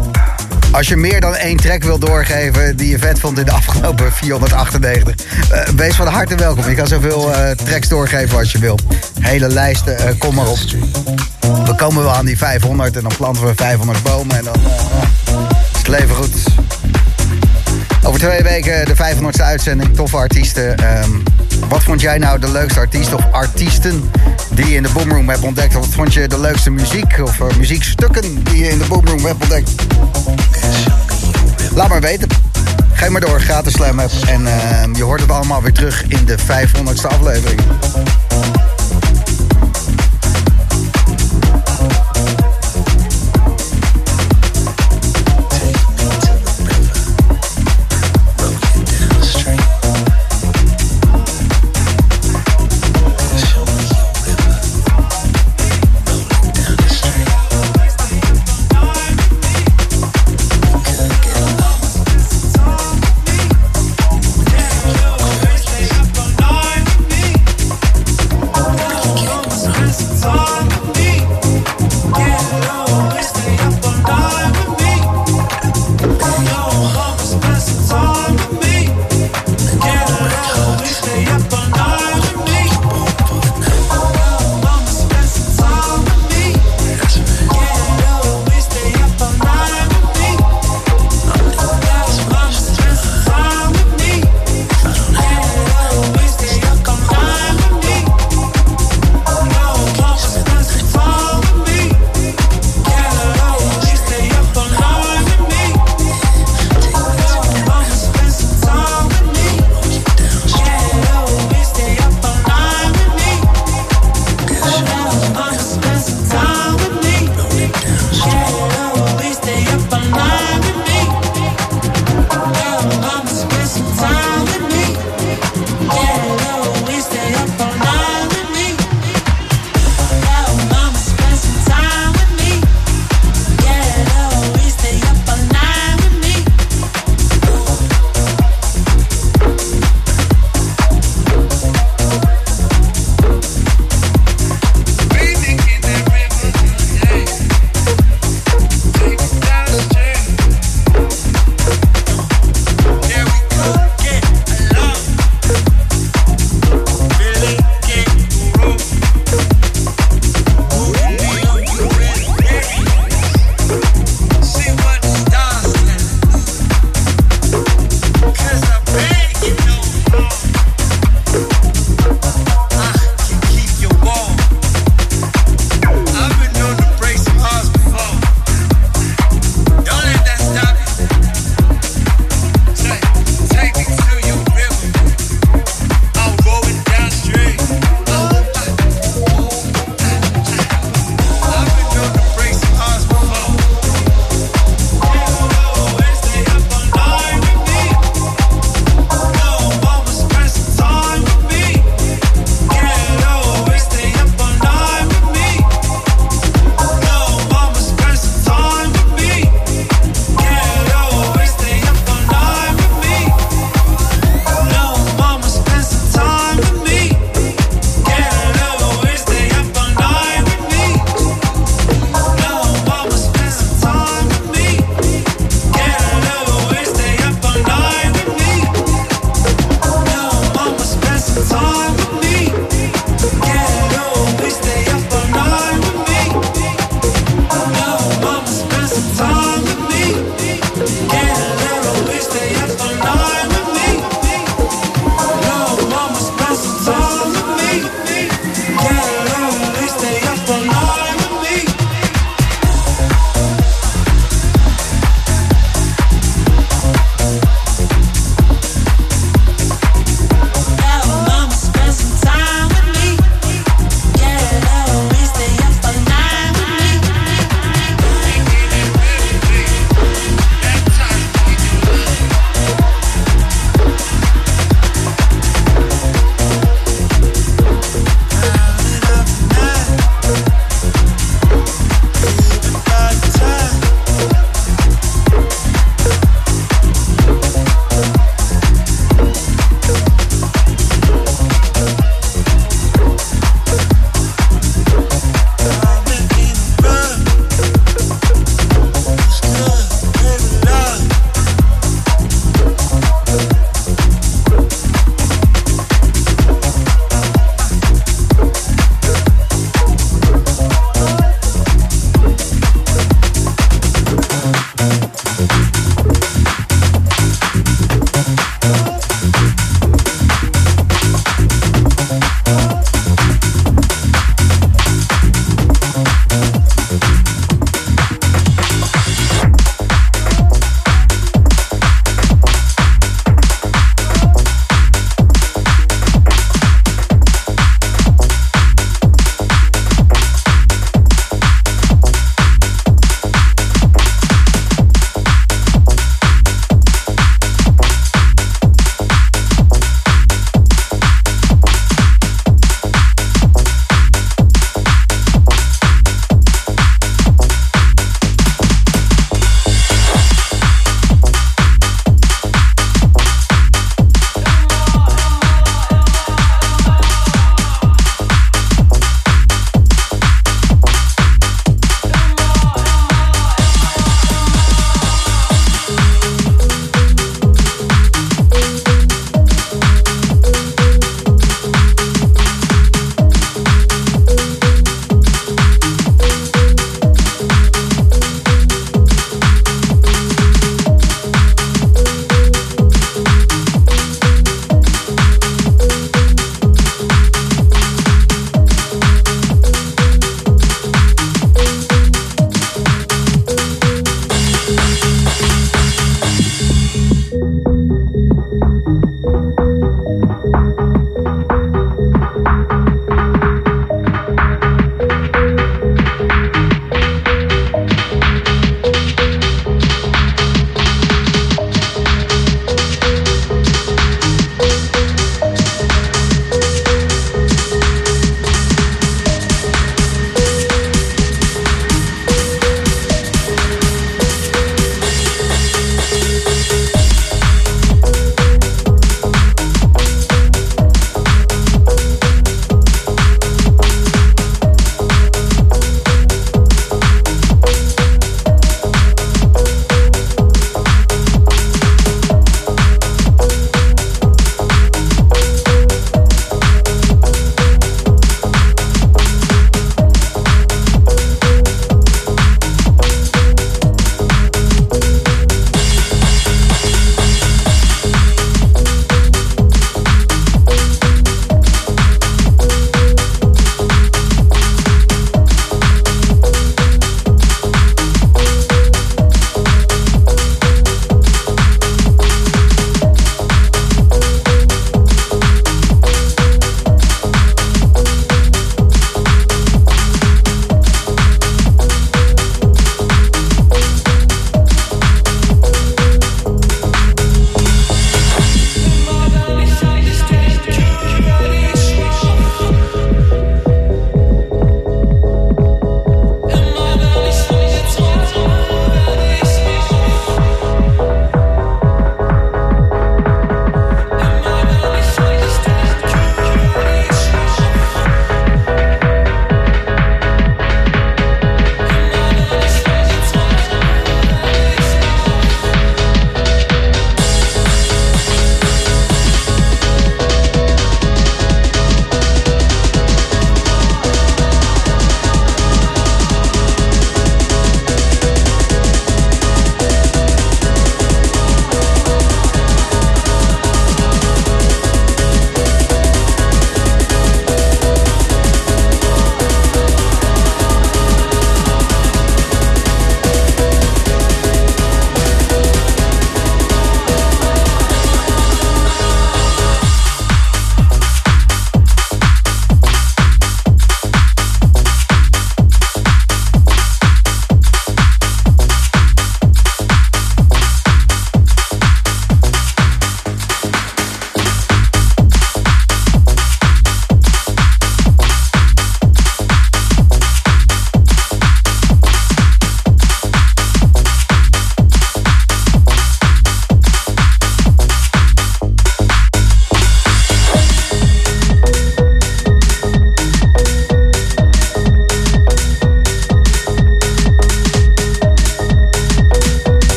[0.72, 4.14] Als je meer dan één track wil doorgeven die je vet vond in de afgelopen
[4.22, 5.16] 498,
[5.49, 6.70] eh, wees van harte welkom.
[6.70, 8.80] Je kan zoveel eh, tracks doorgeven als je wil.
[9.20, 10.60] Hele lijsten, eh, kom maar op.
[11.66, 14.56] We komen wel aan die 500 en dan planten we 500 bomen en dan
[15.72, 16.34] is het leven goed.
[18.03, 20.78] Over twee weken de 500ste uitzending, toffe artiesten.
[20.78, 21.10] Ehm,
[21.69, 24.11] wat vond jij nou de leukste artiest of artiesten
[24.49, 25.73] die je in de Boomroom hebt ontdekt?
[25.73, 29.41] Wat vond je de leukste muziek of eh, muziekstukken die je in de Boomroom hebt
[29.41, 29.71] ontdekt?
[31.75, 32.27] Laat maar weten.
[32.93, 33.99] Geef maar door, gratis Slam.
[33.99, 37.61] En ehm, je hoort het allemaal weer terug in de 500ste aflevering.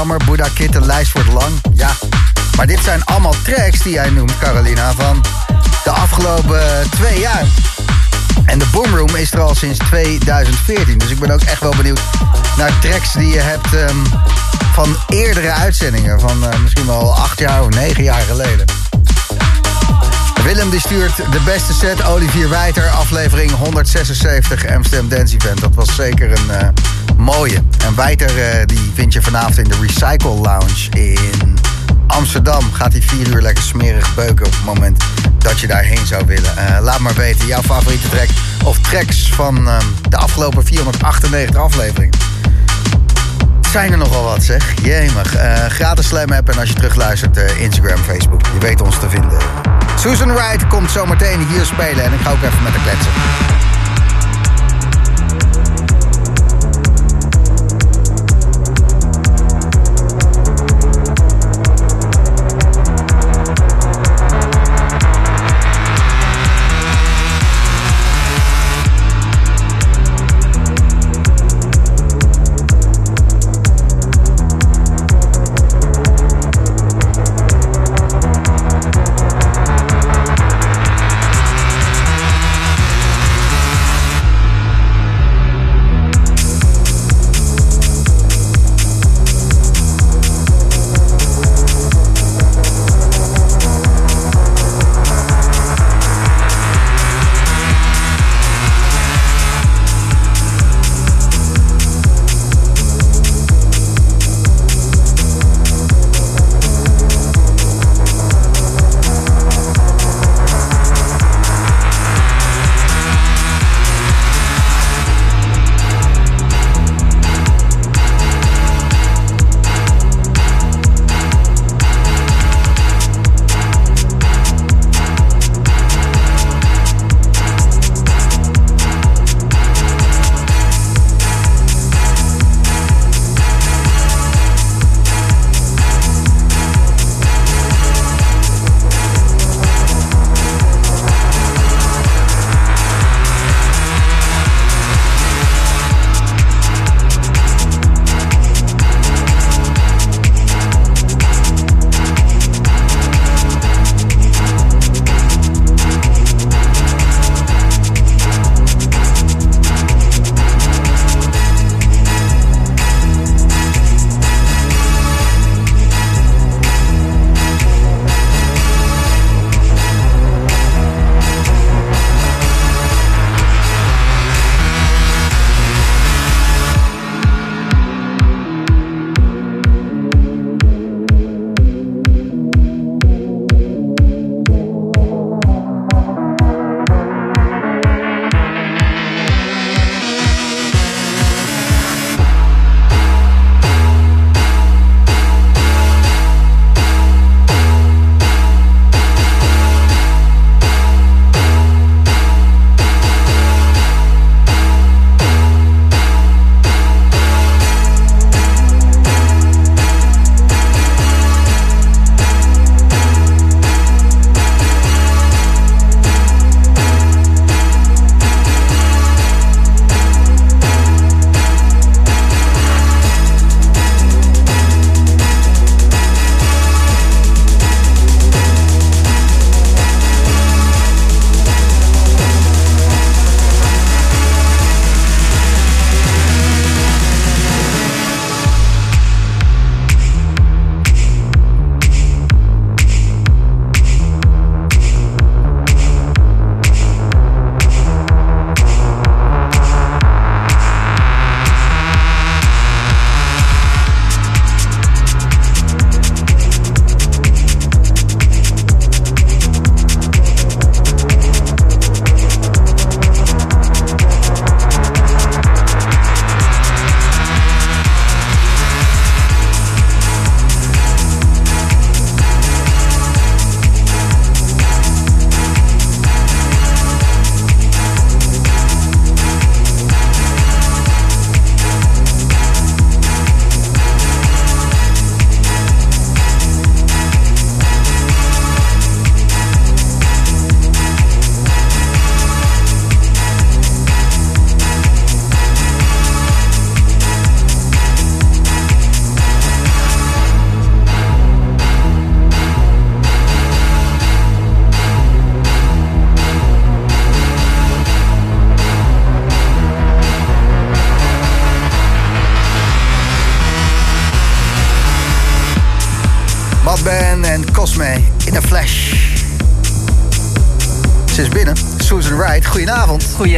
[0.00, 1.60] Summer, Buddha de lijst wordt lang.
[1.74, 1.90] Ja,
[2.56, 5.24] maar dit zijn allemaal tracks die jij noemt, Carolina, van
[5.84, 7.44] de afgelopen twee jaar.
[8.44, 10.98] En de Boomroom is er al sinds 2014.
[10.98, 12.00] Dus ik ben ook echt wel benieuwd
[12.56, 13.96] naar tracks die je hebt ehm,
[14.72, 16.20] van eerdere uitzendingen.
[16.20, 18.64] Van eh, misschien wel acht jaar of negen jaar geleden.
[20.42, 25.60] Willem die stuurt de beste set, Olivier Wijter, aflevering 176 Amsterdam Dance Event.
[25.60, 26.68] Dat was zeker een eh,
[27.20, 27.62] mooie.
[27.84, 31.58] En Wijter eh, die vind je vanavond in de Recycle Lounge in
[32.06, 32.72] Amsterdam.
[32.72, 35.04] Gaat hij vier uur lekker smerig beuken op het moment
[35.38, 36.56] dat je daarheen zou willen.
[36.56, 38.28] Eh, laat maar weten jouw favoriete track
[38.64, 42.18] of tracks van ehm, de afgelopen 498 afleveringen.
[43.70, 44.74] Zijn er nogal wat zeg.
[44.82, 45.34] Jemig.
[45.34, 48.40] Eh, gratis Slam app en als je terugluistert Instagram, Facebook.
[48.52, 49.38] Je weet ons te vinden.
[49.96, 53.12] Susan Wright komt zometeen hier spelen en ik ga ook even met haar kletsen.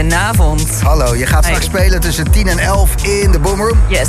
[0.03, 0.81] Goedenavond.
[0.83, 3.79] Hallo, je gaat straks spelen tussen 10 en 11 in de Boomroom.
[3.89, 4.09] Yes.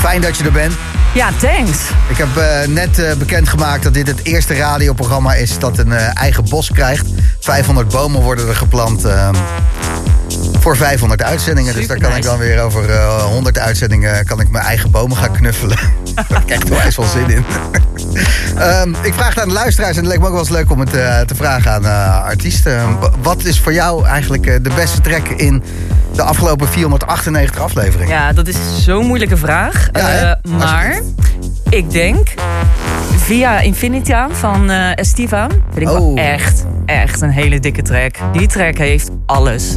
[0.00, 0.72] Fijn dat je er bent.
[1.14, 1.78] Ja, thanks.
[2.08, 6.20] Ik heb eh, net eh, bekendgemaakt dat dit het eerste radioprogramma is dat een eh,
[6.22, 7.06] eigen bos krijgt.
[7.40, 9.28] 500 bomen worden er geplant eh,
[10.60, 11.74] voor 500 uitzendingen.
[11.74, 15.16] dus daar kan ik dan weer over eh 100 uitzendingen kan ik mijn eigen bomen
[15.16, 15.78] gaan knuffelen.
[16.28, 17.44] daar heb ik eens wel zin in.
[18.58, 20.70] Ehm, ik vraag het aan de luisteraars en het leek me ook wel eens leuk
[20.70, 22.98] om het eh, te vragen aan eh, artiesten.
[23.00, 25.62] Wa- Wat is voor jou eigenlijk eh, de beste track in
[26.14, 28.14] de afgelopen 498 afleveringen?
[28.14, 29.88] Ja, dat is zo'n moeilijke vraag.
[29.92, 31.00] Ja, maar
[31.68, 32.34] ik denk
[33.16, 36.20] via Infinitia van Estiva vind ik wel Oh.
[36.20, 38.14] echt, echt een hele dikke track.
[38.32, 39.76] Die track heeft alles.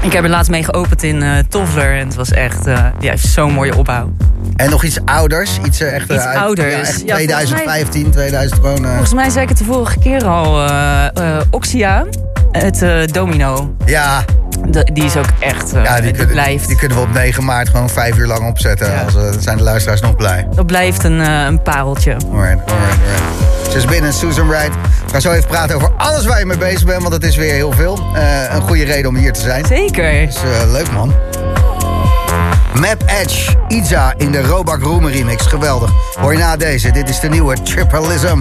[0.00, 2.64] Ik heb er laatst mee geopend in eh Toffler en het was echt,
[2.98, 4.12] die heeft zo'n mooie opbouw.
[4.56, 5.58] En nog iets ouders?
[5.66, 6.68] Iets, eh, echt, eh, Iets uit- ouders.
[6.70, 8.84] Ja, echt Ja, volgens mij- 2015, 2000 gewoon...
[8.86, 12.04] Volgens mij zei ik het de vorige keer al, eh Oxia,
[12.52, 13.74] het Domino.
[13.84, 14.24] ja,
[14.68, 16.66] De- die is ook echt, ja die, blijft.
[16.66, 18.90] die kunnen we op 9 maart gewoon vijf uur lang opzetten.
[18.92, 19.00] Ja.
[19.02, 20.46] Als, dan zijn de luisteraars nog blij.
[20.54, 22.12] Dat blijft een, een pareltje.
[22.12, 23.70] Alright, alright, alright.
[23.70, 24.74] Ze is binnen, Susan Wright.
[25.06, 27.36] We gaan zo even praten over alles waar je mee bezig bent, want het is
[27.36, 27.98] weer heel veel.
[28.50, 29.64] Een goede reden om hier te zijn.
[29.66, 30.26] Zeker.
[30.26, 30.36] Dus
[30.72, 31.14] leuk man.
[32.80, 35.46] Map Edge, Iza in de Robak Roemer remix.
[35.46, 35.90] Geweldig.
[36.20, 38.38] Hoor je na deze, dit is de nieuwe Tripleism.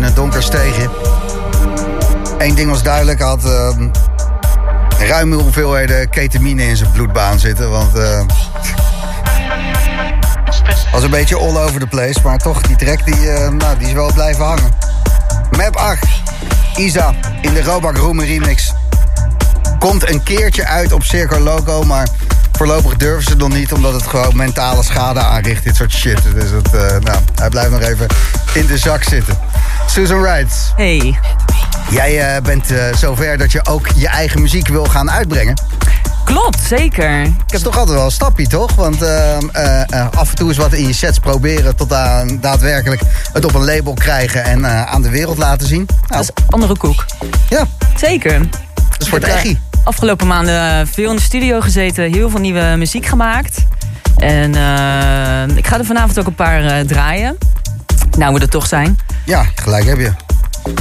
[0.00, 0.88] In een donker steegje.
[2.38, 3.88] Eén ding was duidelijk, had ehm,
[4.98, 7.70] ruime hoeveelheden ketamine in zijn bloedbaan zitten.
[7.70, 8.20] Want eh
[10.92, 13.86] was een beetje all over the place, maar toch, die track die, eh, nou, die
[13.86, 14.74] is wel blijven hangen.
[15.56, 16.06] Map 8,
[16.76, 18.72] Isa in de Robak Roemen remix.
[19.78, 22.08] Komt een keertje uit op Circo Loco, maar
[22.52, 23.72] voorlopig durven ze het nog niet...
[23.72, 26.22] omdat het gewoon mentale schade aanricht, dit soort shit.
[26.34, 28.06] Dus het, eh, nou, hij blijft nog even
[28.52, 29.39] in de zak zitten.
[29.92, 31.18] Susan Wright, Hey.
[31.90, 35.54] jij eh, bent eh, zover dat je ook je eigen muziek wil gaan uitbrengen.
[36.24, 37.20] Klopt, zeker.
[37.22, 38.74] Ik Dat is toch altijd wel een stapje, toch?
[38.74, 41.76] Want ehm, eh, af en toe eens wat in je sets proberen...
[41.76, 43.02] tot aan daadwerkelijk
[43.32, 45.86] het op een label krijgen en aan de wereld laten zien.
[45.88, 47.04] Nou, Dat is andere koek.
[47.48, 48.38] ja, Zeker.
[48.74, 49.58] dat is voor het heb, eh, echi.
[49.84, 53.64] Afgelopen maanden veel in de studio gezeten, heel veel nieuwe muziek gemaakt.
[54.16, 54.54] En
[55.56, 57.38] ik ga er vanavond ook een paar draaien.
[58.18, 58.98] Nou, we er toch zijn.
[59.24, 60.12] Ja, gelijk heb je.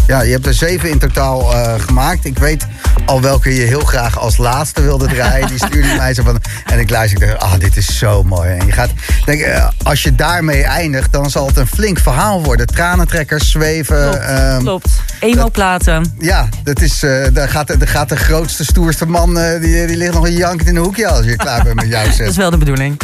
[0.07, 2.25] Ja, je hebt er zeven in totaal eh, gemaakt.
[2.25, 2.65] Ik weet
[3.05, 5.47] al welke je heel graag als laatste wilde draaien.
[5.47, 6.41] Die stuurde mij zo van...
[6.65, 8.49] En ik luister, ik dacht, ah, dit is zo mooi.
[8.49, 8.89] En je gaat,
[9.25, 12.67] denk, eh, als je daarmee eindigt, dan zal het een flink verhaal worden.
[12.67, 14.09] Tranentrekkers, zweven.
[14.09, 14.89] Klopt, ehm, klopt.
[15.19, 16.15] Emo-platen.
[16.19, 19.33] Ja, dat is, eh, daar, gaat, daar gaat de grootste, stoerste man...
[19.61, 22.05] die, die ligt nog een jankend in een hoekje als je klaar bent met jouw
[22.05, 22.17] set.
[22.17, 22.97] Dat is wel de bedoeling.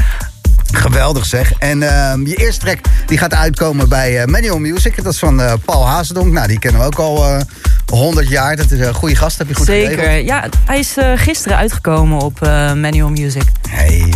[0.73, 1.53] Geweldig zeg.
[1.53, 5.03] En ehm, je eerste track die gaat uitkomen bij eh, Manual Music.
[5.03, 6.33] Dat is van eh, Paul Hazendonk.
[6.33, 7.41] Nou, die kennen we ook al eh
[7.85, 8.55] 100 jaar.
[8.55, 9.97] Dat is een goede gast, heb je goed Zeker.
[9.97, 10.27] geregeld.
[10.27, 12.39] Ja, hij is gisteren uitgekomen op
[12.75, 13.43] Manual Music.
[13.69, 14.13] Hey,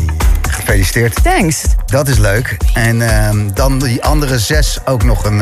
[0.49, 1.24] gefeliciteerd.
[1.24, 1.61] Thanks.
[1.86, 2.57] Dat is leuk.
[2.74, 5.38] En ehm, dan die andere zes ook nog een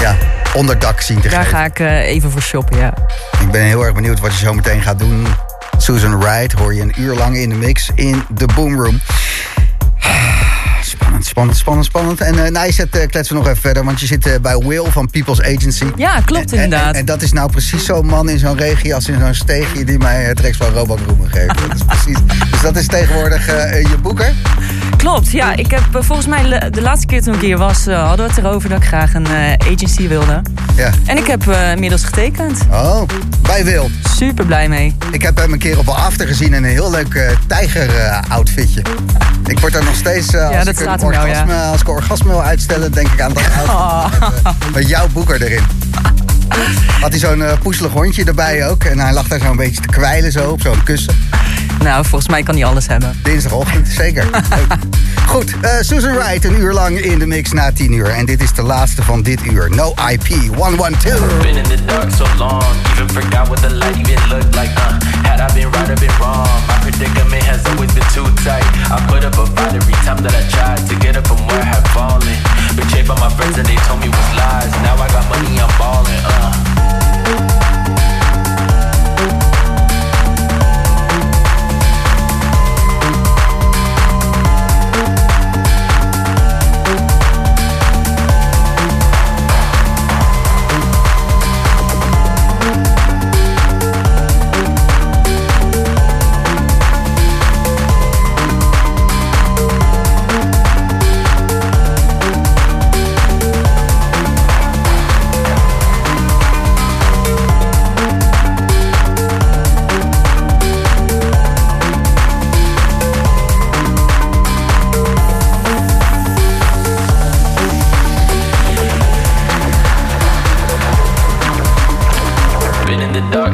[0.00, 0.16] ja,
[0.54, 1.58] onderdak zien te Daar geven.
[1.58, 2.94] ga ik even voor shoppen, ja.
[3.40, 5.26] Ik ben heel erg benieuwd wat je zo meteen gaat doen.
[5.78, 9.00] Susan Wright hoor je een uur lang in de mix in de Boomroom.
[11.26, 12.20] Spannend, spannend, spannend.
[12.20, 14.32] En eh nou, je zet, eh, kletsen we nog even verder, want je zit eh,
[14.40, 15.84] bij Will van People's Agency.
[15.96, 16.94] Ja, klopt En- inderdaad.
[16.94, 19.98] En, dat is nou precies zo'n man in zo'n regie als in zo'n steegje die
[19.98, 21.58] mij het tracks van Robot Roemen geeft.
[21.68, 22.18] Dat is precies.
[22.50, 24.32] Dus dat is tegenwoordig eh, je boeker.
[24.96, 25.56] Klopt, ja.
[25.56, 28.32] Ik heb eh, volgens mij de laatste keer toen ik hier was, eh, hadden we
[28.34, 30.42] het erover dat ik graag een eh, agency wilde.
[30.76, 30.90] Ja.
[31.06, 32.60] En ik heb eh, inmiddels getekend.
[32.70, 33.02] Oh,
[33.42, 33.90] bij Will.
[34.16, 34.96] Super blij mee.
[35.10, 38.82] Ik heb hem een keer op een after gezien in een heel leuk tijger-outfitje.
[39.46, 41.20] ik word er nog steeds, eh, als, dat ik wel, ja.
[41.22, 43.68] orgasme, als ik orgasme wil uitstellen, denk ik aan dat outfit.
[43.68, 44.04] Oh.
[44.44, 45.62] Met, met jouw boeker erin.
[47.00, 48.84] Had hij zo'n eh, poeselig hondje erbij ook.
[48.84, 51.14] En hij lag daar zo'n beetje te kwijlen zo op zo'n kussen.
[51.82, 53.18] Nou, volgens mij kan hij alles hebben.
[53.22, 54.24] Dinsdagochtend, zeker.
[55.26, 58.06] Goed, eh, Susan Wright een uur lang in de mix na 10 uur.
[58.06, 59.70] En dit is de laatste van dit uur.
[59.70, 61.38] No IP 112.
[61.40, 62.62] Been in the dark so long,
[62.92, 64.70] even forgot what the light even looked like.
[64.76, 68.66] Uh, had I been right or been wrong, my predicament has always been too tight.
[68.90, 71.60] I put up a fight every time that I tried to get up from where
[71.60, 72.36] I had fallen.
[72.76, 74.72] Betrayed by my friends and they told me was lies.
[74.82, 76.22] Now I got money, I'm balling.
[76.24, 77.81] Uh.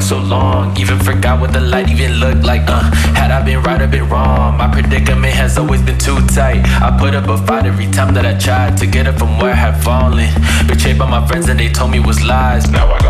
[0.09, 2.63] So long, even forgot what the light even looked like.
[2.65, 2.81] Uh,
[3.13, 6.65] had I been right or been wrong, my predicament has always been too tight.
[6.81, 9.51] I put up a fight every time that I tried to get up from where
[9.51, 10.33] I had fallen.
[10.67, 12.71] Betrayed by my friends and they told me was lies.
[12.71, 13.08] Now I got